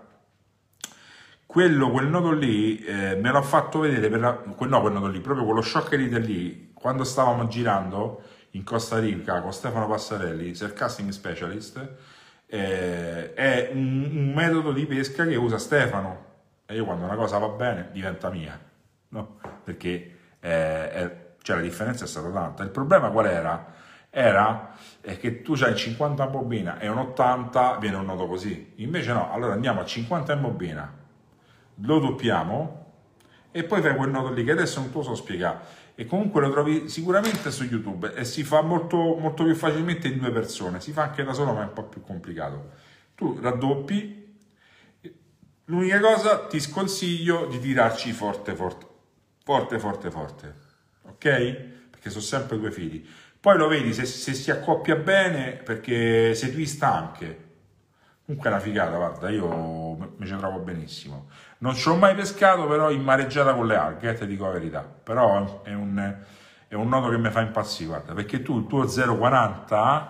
[1.50, 5.08] Quello, quel nodo lì eh, me l'ho fatto vedere per la, quel, no, quel nodo
[5.08, 10.54] lì, proprio quello shock leader lì, quando stavamo girando in Costa Rica con Stefano Passarelli,
[10.54, 11.94] Surcasting Specialist,
[12.46, 16.24] eh, è un, un, metodo di pesca che usa Stefano
[16.66, 18.56] e io quando una cosa va bene diventa mia,
[19.08, 19.40] no?
[19.64, 22.62] Perché eh, è, cioè la differenza è stata tanta.
[22.62, 23.72] Il problema qual era?
[24.08, 28.74] Era eh, che tu hai 50 in bobina e un 80 viene un nodo così.
[28.76, 30.98] Invece no, allora andiamo a 50 in bobina,
[31.82, 32.78] lo doppiamo
[33.50, 35.78] e poi fai quel nodo lì che adesso non te lo so spiegare.
[35.94, 40.18] E comunque lo trovi sicuramente su YouTube e si fa molto, molto più facilmente in
[40.18, 40.80] due persone.
[40.80, 42.70] Si fa anche da solo, ma è un po' più complicato.
[43.14, 44.20] Tu raddoppi
[45.70, 48.86] L'unica cosa ti sconsiglio di tirarci forte, forte,
[49.44, 50.54] forte, forte, forte,
[51.02, 51.20] ok?
[51.90, 53.06] Perché sono sempre due fili.
[53.38, 57.48] Poi lo vedi se, se si accoppia bene perché si twista anche.
[58.24, 61.28] Comunque è una figata, guarda, io mi ci trovo benissimo.
[61.60, 64.52] Non ci ho mai pescato, però in mareggiata con le alghe, eh, ti dico la
[64.52, 64.80] verità.
[64.80, 66.16] Però è un,
[66.68, 70.06] è un nodo che mi fa impazzire, guarda, perché tu il tuo 0,40,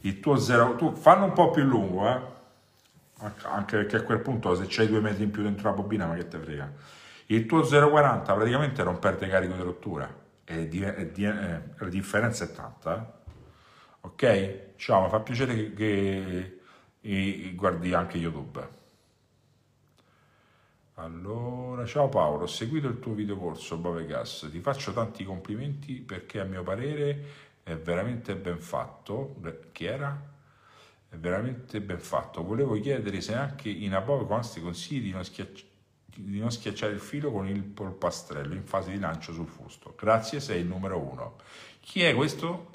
[0.00, 2.32] il tuo 0, tu fanno un po' più lungo, eh?
[3.42, 6.14] anche perché a quel punto se c'hai due metri in più dentro la bobina ma
[6.14, 6.72] che te frega
[7.26, 10.12] il tuo 0,40 praticamente non perde carico di rottura
[10.44, 13.32] e di, e di, eh, la differenza è tanta eh?
[14.00, 14.58] ok?
[14.76, 16.60] ciao mi fa piacere che, che,
[17.00, 18.82] che guardi anche youtube
[20.94, 26.44] allora, ciao Paolo, ho seguito il tuo videocorso Bovegas, ti faccio tanti complimenti perché a
[26.44, 27.24] mio parere
[27.62, 29.36] è veramente ben fatto.
[29.72, 30.32] Chi era?
[31.14, 32.42] è veramente ben fatto.
[32.42, 35.66] Volevo chiedere se anche in Above consti consigli di non, schiacci-
[36.16, 39.94] di non schiacciare il filo con il polpastrello in fase di lancio sul fusto.
[39.96, 41.36] Grazie, sei il numero uno.
[41.80, 42.72] Chi è questo?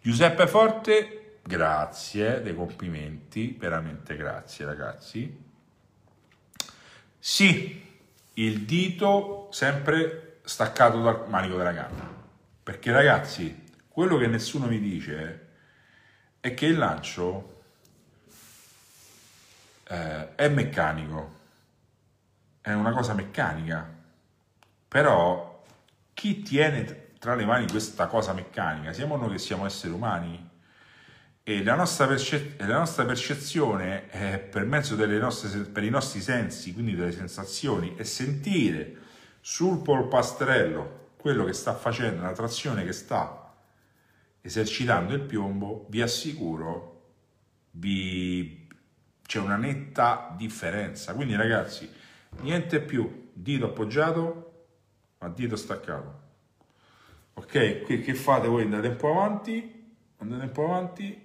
[0.00, 5.41] Giuseppe Forte, grazie dei complimenti, veramente grazie ragazzi.
[7.24, 7.80] Sì,
[8.34, 12.12] il dito sempre staccato dal manico della canna.
[12.60, 15.46] Perché ragazzi, quello che nessuno mi dice
[16.40, 17.62] è che il lancio
[19.84, 21.38] eh, è meccanico,
[22.60, 23.88] è una cosa meccanica,
[24.88, 25.64] però
[26.14, 28.92] chi tiene tra le mani questa cosa meccanica?
[28.92, 30.50] Siamo noi che siamo esseri umani
[31.44, 36.20] e la nostra, perce- la nostra percezione è per mezzo delle nostre, per i nostri
[36.20, 38.98] sensi, quindi delle sensazioni, e sentire
[39.40, 43.54] sul polpastrello quello che sta facendo, la trazione che sta
[44.40, 47.12] esercitando il piombo, vi assicuro,
[47.72, 48.68] vi,
[49.24, 51.14] c'è una netta differenza.
[51.14, 51.90] Quindi ragazzi,
[52.40, 54.66] niente più dito appoggiato,
[55.18, 56.20] ma dito staccato.
[57.34, 58.62] Ok, che fate voi?
[58.62, 61.21] Andate un po' avanti, andate un po' avanti,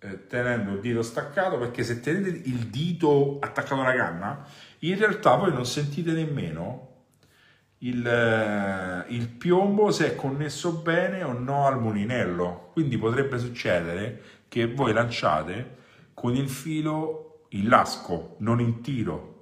[0.00, 4.46] eh, tenendo il dito staccato, perché se tenete il dito attaccato alla canna,
[4.80, 6.86] in realtà voi non sentite nemmeno
[7.78, 12.70] il, eh, il, piombo se è connesso bene o no al mulinello.
[12.72, 15.76] Quindi potrebbe succedere che voi lanciate
[16.14, 19.37] con il filo in lasco, non in tiro.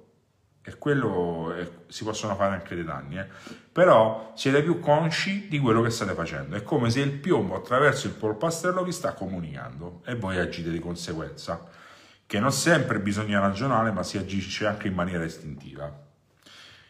[0.67, 3.17] E quello è, si possono fare anche dei danni.
[3.17, 3.25] Eh.
[3.71, 6.57] Però siete più consci di quello che state facendo.
[6.57, 10.79] È come se il piombo attraverso il polpastrello vi sta comunicando e voi agite di
[10.79, 11.69] conseguenza.
[12.25, 15.89] Che non sempre bisogna ragionare, ma si agisce anche in maniera istintiva.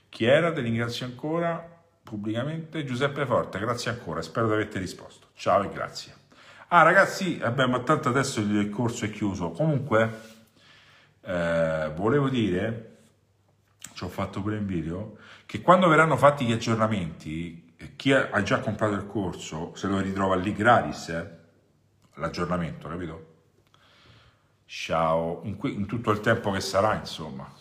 [0.09, 0.51] Chi era?
[0.51, 1.63] Ti ringrazio ancora
[2.01, 2.83] pubblicamente.
[2.83, 5.27] Giuseppe Forte, grazie ancora, spero di averti risposto.
[5.35, 6.15] Ciao e grazie.
[6.69, 9.51] Ah ragazzi, ma tanto adesso il corso è chiuso.
[9.51, 10.19] Comunque,
[11.21, 12.96] eh, volevo dire,
[13.97, 15.17] ci ho fatto pure in video,
[15.47, 20.35] che quando verranno fatti gli aggiornamenti, chi ha già comprato il corso se lo ritrova
[20.35, 21.37] lì gratis, eh?
[22.13, 23.35] l'aggiornamento, capito?
[24.65, 27.51] Ciao, in, in tutto il tempo che sarà, insomma.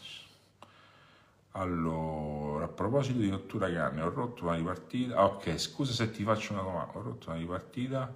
[1.53, 5.24] Allora, a proposito di rottura canne, ho rotto una ripartita.
[5.24, 6.99] Ok, scusa se ti faccio una domanda.
[6.99, 8.14] Ho rotto una ripartita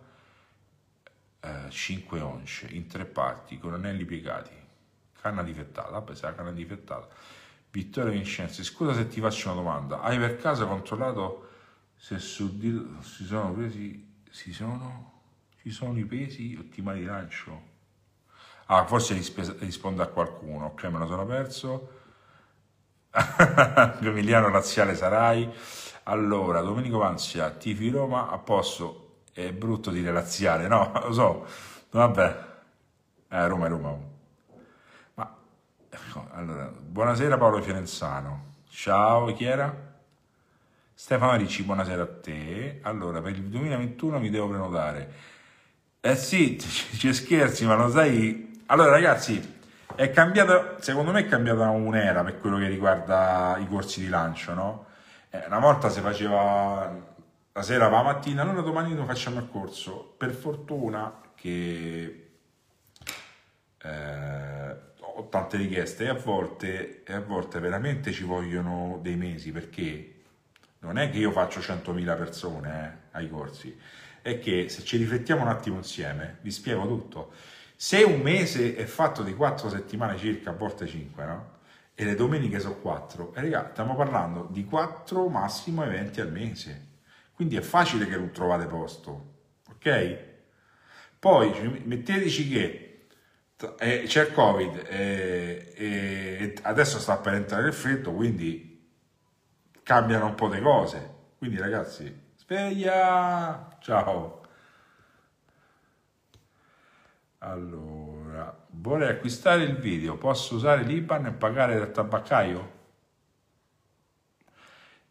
[1.41, 4.53] eh, 5 once in tre parti con anelli piegati.
[5.19, 7.09] Canna difettata, vabbè, se la canna difettata.
[7.71, 10.01] Vittorio Vincenzi, scusa se ti faccio una domanda.
[10.01, 11.49] Hai per caso controllato
[11.97, 15.21] se sul dito si sono presi, si sono,
[15.61, 17.69] ci sono i pesi ottimali di lancio?
[18.67, 19.15] Ah, forse
[19.59, 21.99] risponde a qualcuno, ok, me lo sono perso.
[24.01, 25.49] Emiliano Razziale Sarai.
[26.05, 31.47] Allora, Domenico Vanzia, Tifi Roma, a posto, è brutto dire razziale, no, lo so,
[31.91, 32.47] vabbè,
[33.29, 34.10] eh, Roma è Roma.
[36.33, 39.75] Allora, buonasera Paolo Fiorenzano, ciao, chi era?
[40.95, 42.79] Stefano Ricci, buonasera a te.
[42.83, 45.13] Allora, per il 2021 mi devo prenotare.
[46.01, 48.63] Eh sì, ci scherzi, ma lo sai...
[48.67, 49.63] Allora ragazzi,
[49.97, 54.55] è cambiata, secondo me è cambiata un'era per quello che riguarda i corsi di lancio,
[54.55, 54.87] no?
[55.31, 56.89] Eh, una volta si faceva
[57.53, 60.15] la sera la mattina, allora domani non facciamo il corso.
[60.17, 62.31] Per fortuna che
[63.83, 69.53] eh, ho tante richieste e a, volte, e a volte veramente ci vogliono dei mesi
[69.53, 70.15] perché
[70.81, 73.77] non è che io faccio 100.000 persone eh, ai corsi,
[74.23, 77.33] è che se ci riflettiamo un attimo insieme vi spiego tutto
[77.83, 81.51] se un mese è fatto di quattro settimane circa, a volte cinque, no?
[81.95, 86.89] E le domeniche sono quattro, e raga, stiamo parlando di quattro massimo eventi al mese.
[87.33, 89.37] Quindi è facile che non trovate posto,
[89.71, 90.19] ok?
[91.19, 92.90] Poi metteteci che
[93.79, 98.69] eh, c'è il covid e, e adesso sta per entrare il freddo, quindi
[99.83, 101.15] cambiano un po' le cose.
[101.39, 103.77] Quindi ragazzi, sveglia!
[103.81, 104.41] Ciao!
[107.39, 112.79] Allora, vorrei acquistare il video, posso usare l'IBAN e pagare dal tabaccaio?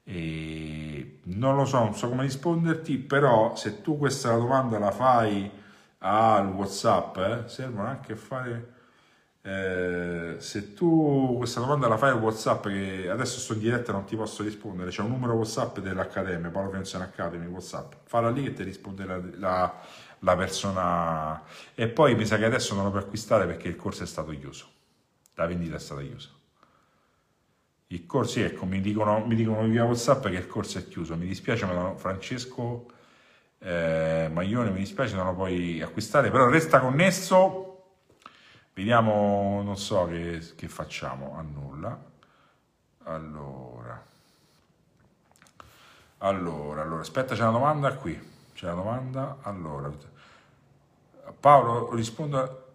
[0.03, 5.51] E non lo so, non so come risponderti, però se tu questa domanda la fai
[5.99, 8.73] al WhatsApp, eh, servono anche a fare...
[9.41, 14.03] Eh, se tu questa domanda la fai al WhatsApp, che adesso sto in diretta non
[14.03, 18.53] ti posso rispondere, c'è un numero WhatsApp dell'Accademia, Paolo Firenziano Academy, WhatsApp, falla lì e
[18.53, 19.81] ti risponde la, la
[20.19, 21.43] la persona...
[21.75, 24.31] E poi mi sa che adesso non lo puoi acquistare perché il corso è stato
[24.31, 24.67] chiuso,
[25.35, 26.29] la vendita è stata chiusa.
[27.87, 31.25] Il corso, ecco, mi dicono, mi dicono via WhatsApp che il corso è chiuso, mi
[31.25, 32.91] dispiace, ma Francesco
[33.59, 37.83] eh, Maglione, mi dispiace, non lo puoi acquistare, però resta connesso,
[38.73, 42.07] vediamo, non so che, che facciamo, a nulla.
[43.03, 44.05] Allora,
[46.19, 48.27] allora, allora, aspetta, c'è una domanda qui.
[48.53, 49.37] C'è la domanda?
[49.41, 49.89] Allora,
[51.39, 52.67] Paolo risponda.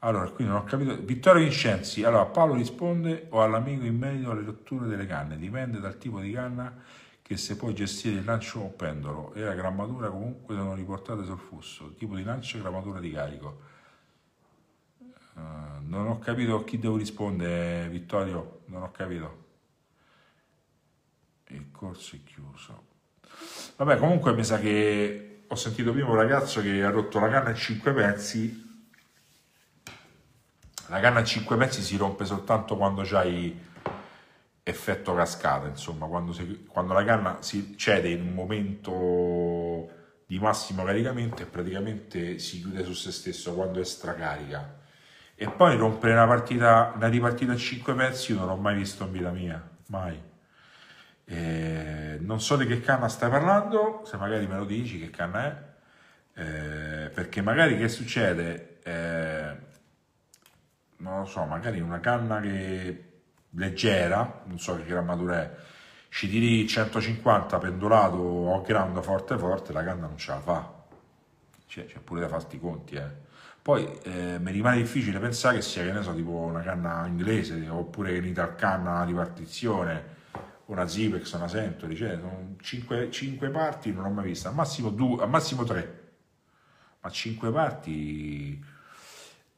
[0.00, 0.96] Allora, qui non ho capito.
[1.02, 2.04] Vittorio Vincenzi.
[2.04, 5.36] Allora, Paolo risponde o all'amico in merito alle rotture delle canne.
[5.36, 6.74] Dipende dal tipo di canna
[7.22, 11.38] che se puoi gestire il lancio o pendolo e la grammatura comunque sono riportate sul
[11.38, 11.94] flusso.
[11.96, 13.60] Tipo di lancio e grammatura di carico.
[15.34, 18.62] Uh, non ho capito a chi devo rispondere, Vittorio.
[18.66, 19.48] Non ho capito
[21.54, 22.88] il corso è chiuso.
[23.76, 27.50] Vabbè, comunque mi sa che ho sentito prima un ragazzo che ha rotto la canna
[27.50, 28.69] in 5 pezzi.
[30.90, 33.56] La canna in 5 pezzi si rompe soltanto quando c'hai
[34.64, 39.88] effetto cascata, insomma, quando, si, quando la canna si cede in un momento
[40.26, 44.78] di massimo caricamento e praticamente si chiude su se stesso quando è stracarica
[45.36, 49.04] E poi rompere una partita, una ripartita a 5 pezzi, io non l'ho mai visto
[49.04, 50.20] in vita mia, mai.
[51.24, 55.44] Eh, non so di che canna stai parlando, se magari me lo dici che canna
[55.44, 59.68] è, eh, perché magari che succede, eh,
[61.00, 63.04] non lo so, magari una canna che
[63.50, 65.56] leggera, non so che grammatura è,
[66.08, 70.78] ci tiri 150 pendolato o grande forte forte, la canna non ce la fa.
[71.66, 73.28] Cioè, c'è pure da farti i conti, eh.
[73.62, 77.68] Poi eh, mi rimane difficile pensare che sia, che ne so, tipo una canna inglese,
[77.68, 80.18] oppure in Italcanna una ripartizione,
[80.66, 84.88] una Zipex, una Century, cioè sono 5, 5 parti non ho mai visto, al massimo,
[84.90, 86.10] due, al massimo 3,
[87.00, 88.64] ma 5 parti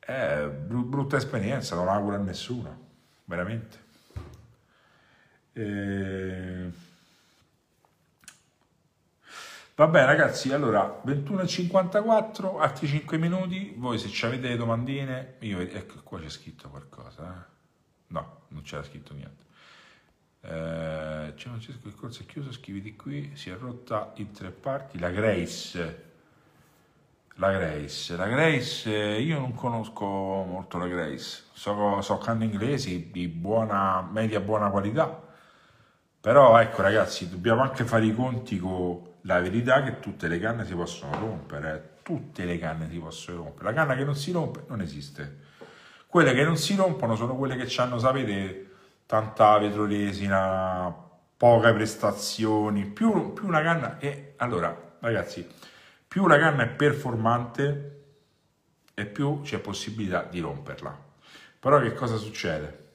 [0.05, 2.89] è brutta esperienza, non auguro a nessuno,
[3.25, 3.81] veramente.
[5.53, 6.71] E...
[9.75, 16.29] Vabbè ragazzi, allora 21.54, altri 5 minuti, voi se avete domandine, io, ecco qua c'è
[16.29, 17.51] scritto qualcosa, eh?
[18.09, 19.45] no, non c'era scritto niente.
[20.41, 24.51] Eh, c'è Francesco, il corso è chiuso, scrivi di qui, si è rotta in tre
[24.51, 26.12] parti, la Grace,
[27.37, 33.28] la Grace, la Grace, io non conosco molto la Grace, so, so canne inglesi di
[33.28, 35.20] buona, media buona qualità,
[36.20, 40.64] però ecco ragazzi, dobbiamo anche fare i conti con la verità che tutte le canne
[40.64, 43.64] si possono rompere, tutte le canne si possono rompere.
[43.70, 45.39] La canna che non si rompe non esiste.
[46.07, 48.70] Quelle che non si rompono sono quelle che hanno, sapete,
[49.07, 50.95] tanta vetroresina,
[51.37, 53.99] poche prestazioni, più, più una canna...
[53.99, 55.49] E allora, ragazzi,
[56.13, 58.01] più la canna è performante
[58.93, 60.95] e più c'è possibilità di romperla.
[61.59, 62.91] Però che cosa succede?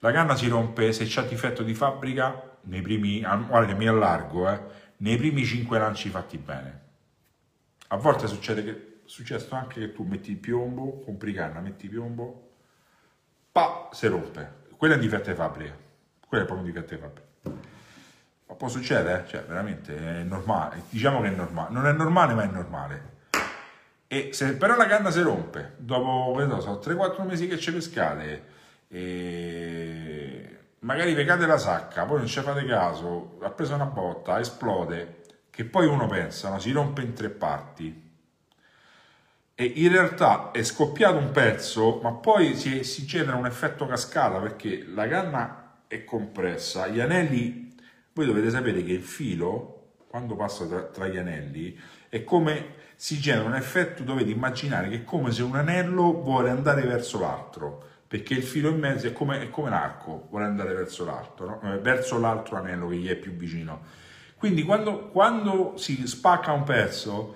[0.00, 4.60] La canna si rompe se c'è difetto di fabbrica nei primi, guarda mi allargo, eh,
[4.98, 6.80] nei primi 5 lanci fatti bene.
[7.86, 12.50] A volte succede che, successo anche che tu metti piombo, compri canna, metti piombo,
[13.50, 14.66] pa, si rompe.
[14.76, 15.74] Quello è un difetto di fabbrica,
[16.28, 17.21] quello è proprio un difetto di fabbrica.
[18.52, 22.42] Ma può succedere, cioè veramente è normale, diciamo che è normale, non è normale ma
[22.42, 23.10] è normale.
[24.06, 28.44] E se però la canna si rompe, dopo, so, 3-4 mesi che ci pescate,
[28.88, 34.38] e magari vi cade la sacca, poi non ci fate caso, ha preso una botta,
[34.38, 36.58] esplode, che poi uno pensa, no?
[36.58, 38.10] si rompe in tre parti.
[39.54, 44.38] E in realtà è scoppiato un pezzo, ma poi si, si genera un effetto cascata
[44.40, 47.71] perché la canna è compressa, gli anelli,
[48.12, 53.18] voi dovete sapere che il filo, quando passa tra, tra gli anelli, è come si
[53.18, 57.90] genera un effetto, dovete immaginare che è come se un anello vuole andare verso l'altro
[58.12, 61.60] perché il filo in mezzo è come, è come l'arco, vuole andare verso l'alto, no?
[61.62, 63.84] Eh, verso l'altro anello che gli è più vicino.
[64.36, 67.34] Quindi quando, quando si spacca un pezzo,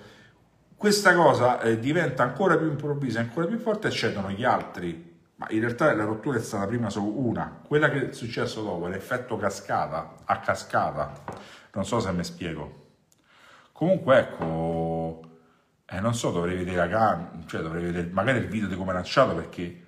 [0.77, 5.06] questa cosa eh, diventa ancora più improvvisa, ancora più forte e cedono gli altri.
[5.37, 8.87] Ma in realtà la rottura è stata prima solo una, quella che è successo dopo,
[8.87, 11.13] l'effetto cascata, a cascata.
[11.75, 12.85] Non so se mi spiego.
[13.73, 15.21] Comunque ecco,
[15.85, 18.95] eh, non so, dovrei vedere la cioè dovrei vedere magari il video di come è
[18.95, 19.85] lanciato perché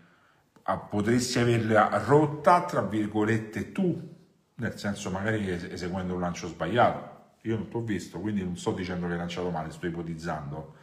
[0.76, 4.16] potresti averla rotta, tra virgolette, tu,
[4.56, 7.16] nel senso magari eseguendo un lancio sbagliato.
[7.42, 10.74] Io non ti ho visto, quindi non sto dicendo che hai lanciato male, sto ipotizzando.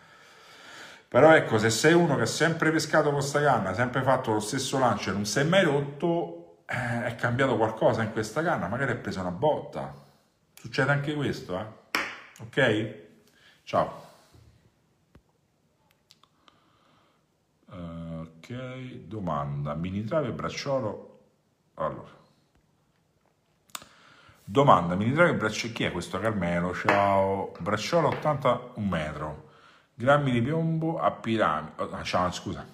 [1.16, 4.42] Però ecco, se sei uno che ha sempre pescato con questa canna, sempre fatto lo
[4.42, 8.92] stesso lancio e non è mai rotto, eh, è cambiato qualcosa in questa canna, magari
[8.92, 9.94] hai preso una botta.
[10.54, 11.66] Succede anche questo, eh?
[12.42, 12.96] Ok?
[13.64, 14.04] Ciao.
[17.70, 21.20] ok domanda mini trave bracciolo
[21.76, 22.12] allora
[24.44, 29.54] domanda mini trave bracciolo chi è questo Carmelo ciao bracciolo 80 un metro
[29.96, 32.66] grammi di piombo a piramide oh, ciao scusa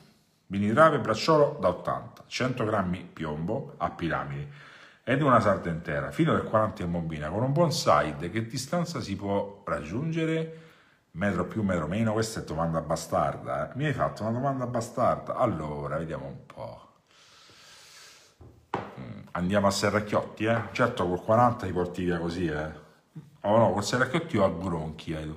[0.47, 4.47] mini trave bracciolo da 80 100 grammi piombo a piramidi
[5.03, 8.99] ed una sarda intera fino del 40 in bombina con un buon side che distanza
[8.99, 10.69] si può raggiungere
[11.11, 13.69] metro più, metro meno, questa è domanda bastarda.
[13.69, 13.75] Eh?
[13.75, 15.35] Mi hai fatto una domanda bastarda?
[15.35, 16.87] Allora, vediamo un po'.
[18.99, 20.61] Mm, andiamo a Serracchiotti, eh?
[20.71, 22.79] Certo, col 40 ti porti via così, eh?
[23.41, 25.35] Oh no, col Serracchiotti o a Gronchi, eh?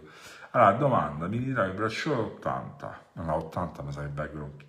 [0.55, 4.65] Allora, domanda, mi dirai bracciolo 80, non no, 80 mi sarebbe a Gronchi.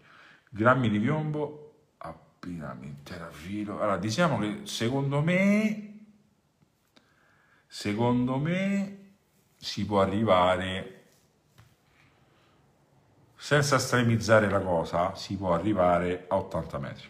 [0.50, 3.80] Grammi di piombo, abbinami intera filo.
[3.80, 6.06] Allora, diciamo che secondo me,
[7.68, 9.14] secondo me
[9.58, 11.04] si può arrivare
[13.36, 17.10] senza estremizzare la cosa, si può arrivare a 80 metri.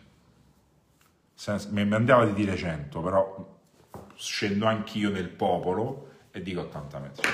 [1.34, 3.58] Senza, mi andava di dire 100, però
[4.16, 7.30] scendo anch'io nel popolo e dico 80 metri.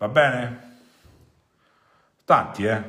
[0.00, 0.78] Va bene?
[2.24, 2.82] Tanti, eh?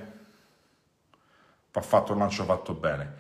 [1.74, 3.16] va fatto il lancio fatto bene.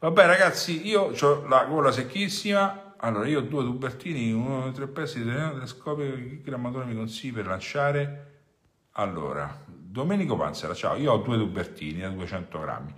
[0.00, 5.22] Vabbè ragazzi, io ho la gola secchissima, allora io ho due tubertini, uno tre pezzi
[5.22, 8.40] di telescopio, che grammatura mi consigli per lanciare?
[8.94, 12.94] Allora, Domenico Panzera, ciao, io ho due tubertini da 200 grammi,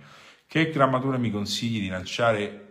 [0.47, 2.69] che grammatura mi consigli di lanciare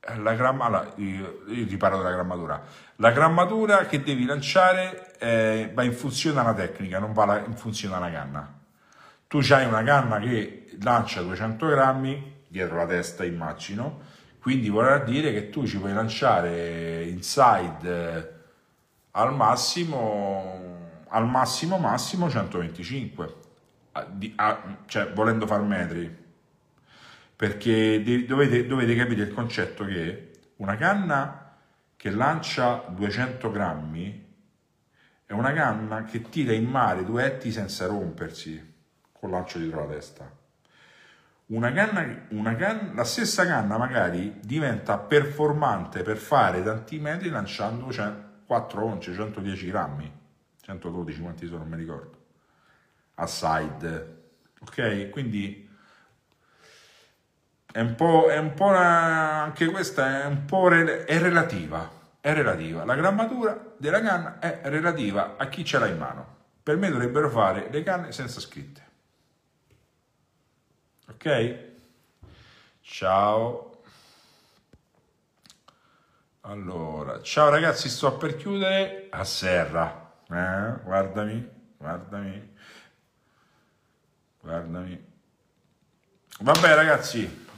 [0.00, 2.62] la gramma, allora, io, io ti parlo della grammatura.
[3.00, 7.94] La grammatura che devi lanciare eh, va in funzione alla tecnica, non va in funzione
[7.94, 8.60] alla canna.
[9.26, 14.00] Tu hai una canna che lancia 200 grammi dietro la testa, immagino,
[14.38, 18.28] quindi vorrà dire che tu ci puoi lanciare inside eh,
[19.12, 23.34] al massimo, al massimo massimo 125,
[24.84, 26.18] cioè volendo far metri
[27.34, 31.49] perché dovete, dovete capire il concetto che una canna
[32.00, 34.34] che lancia 200 grammi
[35.26, 38.74] è una canna che tira in mare duetti senza rompersi
[39.12, 40.34] col lancio dietro la testa.
[41.48, 47.92] Una canna, una canna, la stessa canna magari diventa performante per fare tanti metri lanciando
[48.46, 50.10] 4 once, 110 grammi,
[50.62, 52.16] 112 quanti sono, non mi ricordo,
[53.16, 54.22] a side.
[54.62, 55.10] Ok?
[55.10, 55.68] Quindi
[57.72, 61.88] è un po', è un po una, anche questa è un po' re, è relativa,
[62.20, 62.84] è relativa.
[62.84, 66.38] La grammatura della canna è relativa a chi ce l'ha in mano.
[66.62, 68.88] Per me dovrebbero fare le canne senza scritte.
[71.08, 71.58] Ok?
[72.82, 73.82] Ciao.
[76.42, 80.12] Allora, ciao ragazzi, sto per chiudere a serra.
[80.28, 82.56] Eh, guardami, guardami.
[84.40, 85.08] Guardami.
[86.40, 87.48] Vabbè ragazzi,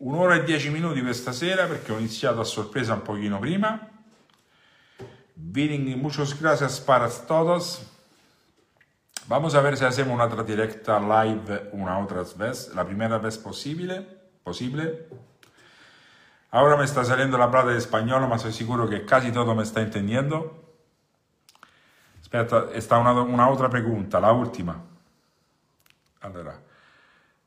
[0.00, 3.88] un'ora e dieci minuti questa sera perché ho iniziato a sorpresa un pochino prima.
[5.34, 7.82] Vienen muchos gracias para todos.
[9.26, 11.98] Vamos a ver si hacemos una otra directa live una
[12.36, 14.06] vez, la primera vez posible,
[14.42, 15.06] posible.
[16.50, 19.62] Ahora me está saliendo la plata de español, ma soy sicuro que casi todo me
[19.62, 20.64] está entendiendo.
[22.22, 24.82] Aspetta, está una, una otra pregunta, la ultima.
[26.22, 26.60] Allora,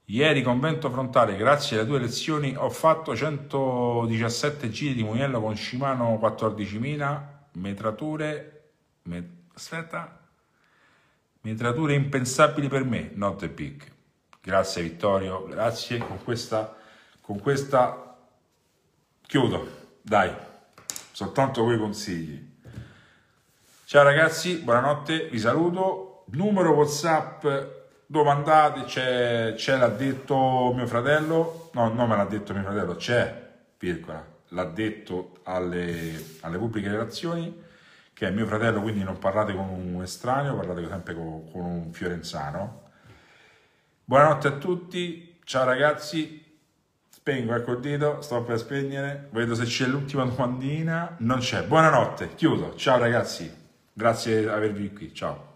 [0.08, 6.20] Ieri convento frontale, grazie alle tue lezioni, ho fatto 117 giri di Mugello con Shimano
[6.22, 7.22] 14.000,
[7.54, 8.72] metrature,
[9.04, 10.20] met, aspetta,
[11.42, 13.82] metrature impensabili per me, not the big.
[14.42, 16.76] Grazie Vittorio, grazie, con questa,
[17.22, 18.18] con questa
[19.22, 19.68] chiudo,
[20.02, 20.34] dai,
[21.14, 22.52] soltanto quei consigli.
[23.86, 27.46] Ciao ragazzi, buonanotte, vi saluto, numero Whatsapp
[28.14, 33.50] domandate, c'è, c'è l'ha detto mio fratello, no, non me l'ha detto mio fratello, c'è,
[33.80, 37.62] virgola, l'ha detto alle, alle pubbliche relazioni,
[38.14, 41.92] che è mio fratello, quindi non parlate con un estraneo, parlate sempre con, con un
[41.92, 42.82] fiorenzano.
[44.06, 46.60] Buonanotte a tutti, ciao ragazzi,
[47.10, 52.36] spengo ecco il dito, sto per spegnere, vedo se c'è l'ultima domandina, non c'è, buonanotte,
[52.36, 53.52] chiudo, ciao ragazzi,
[53.92, 55.53] grazie di avervi qui, ciao.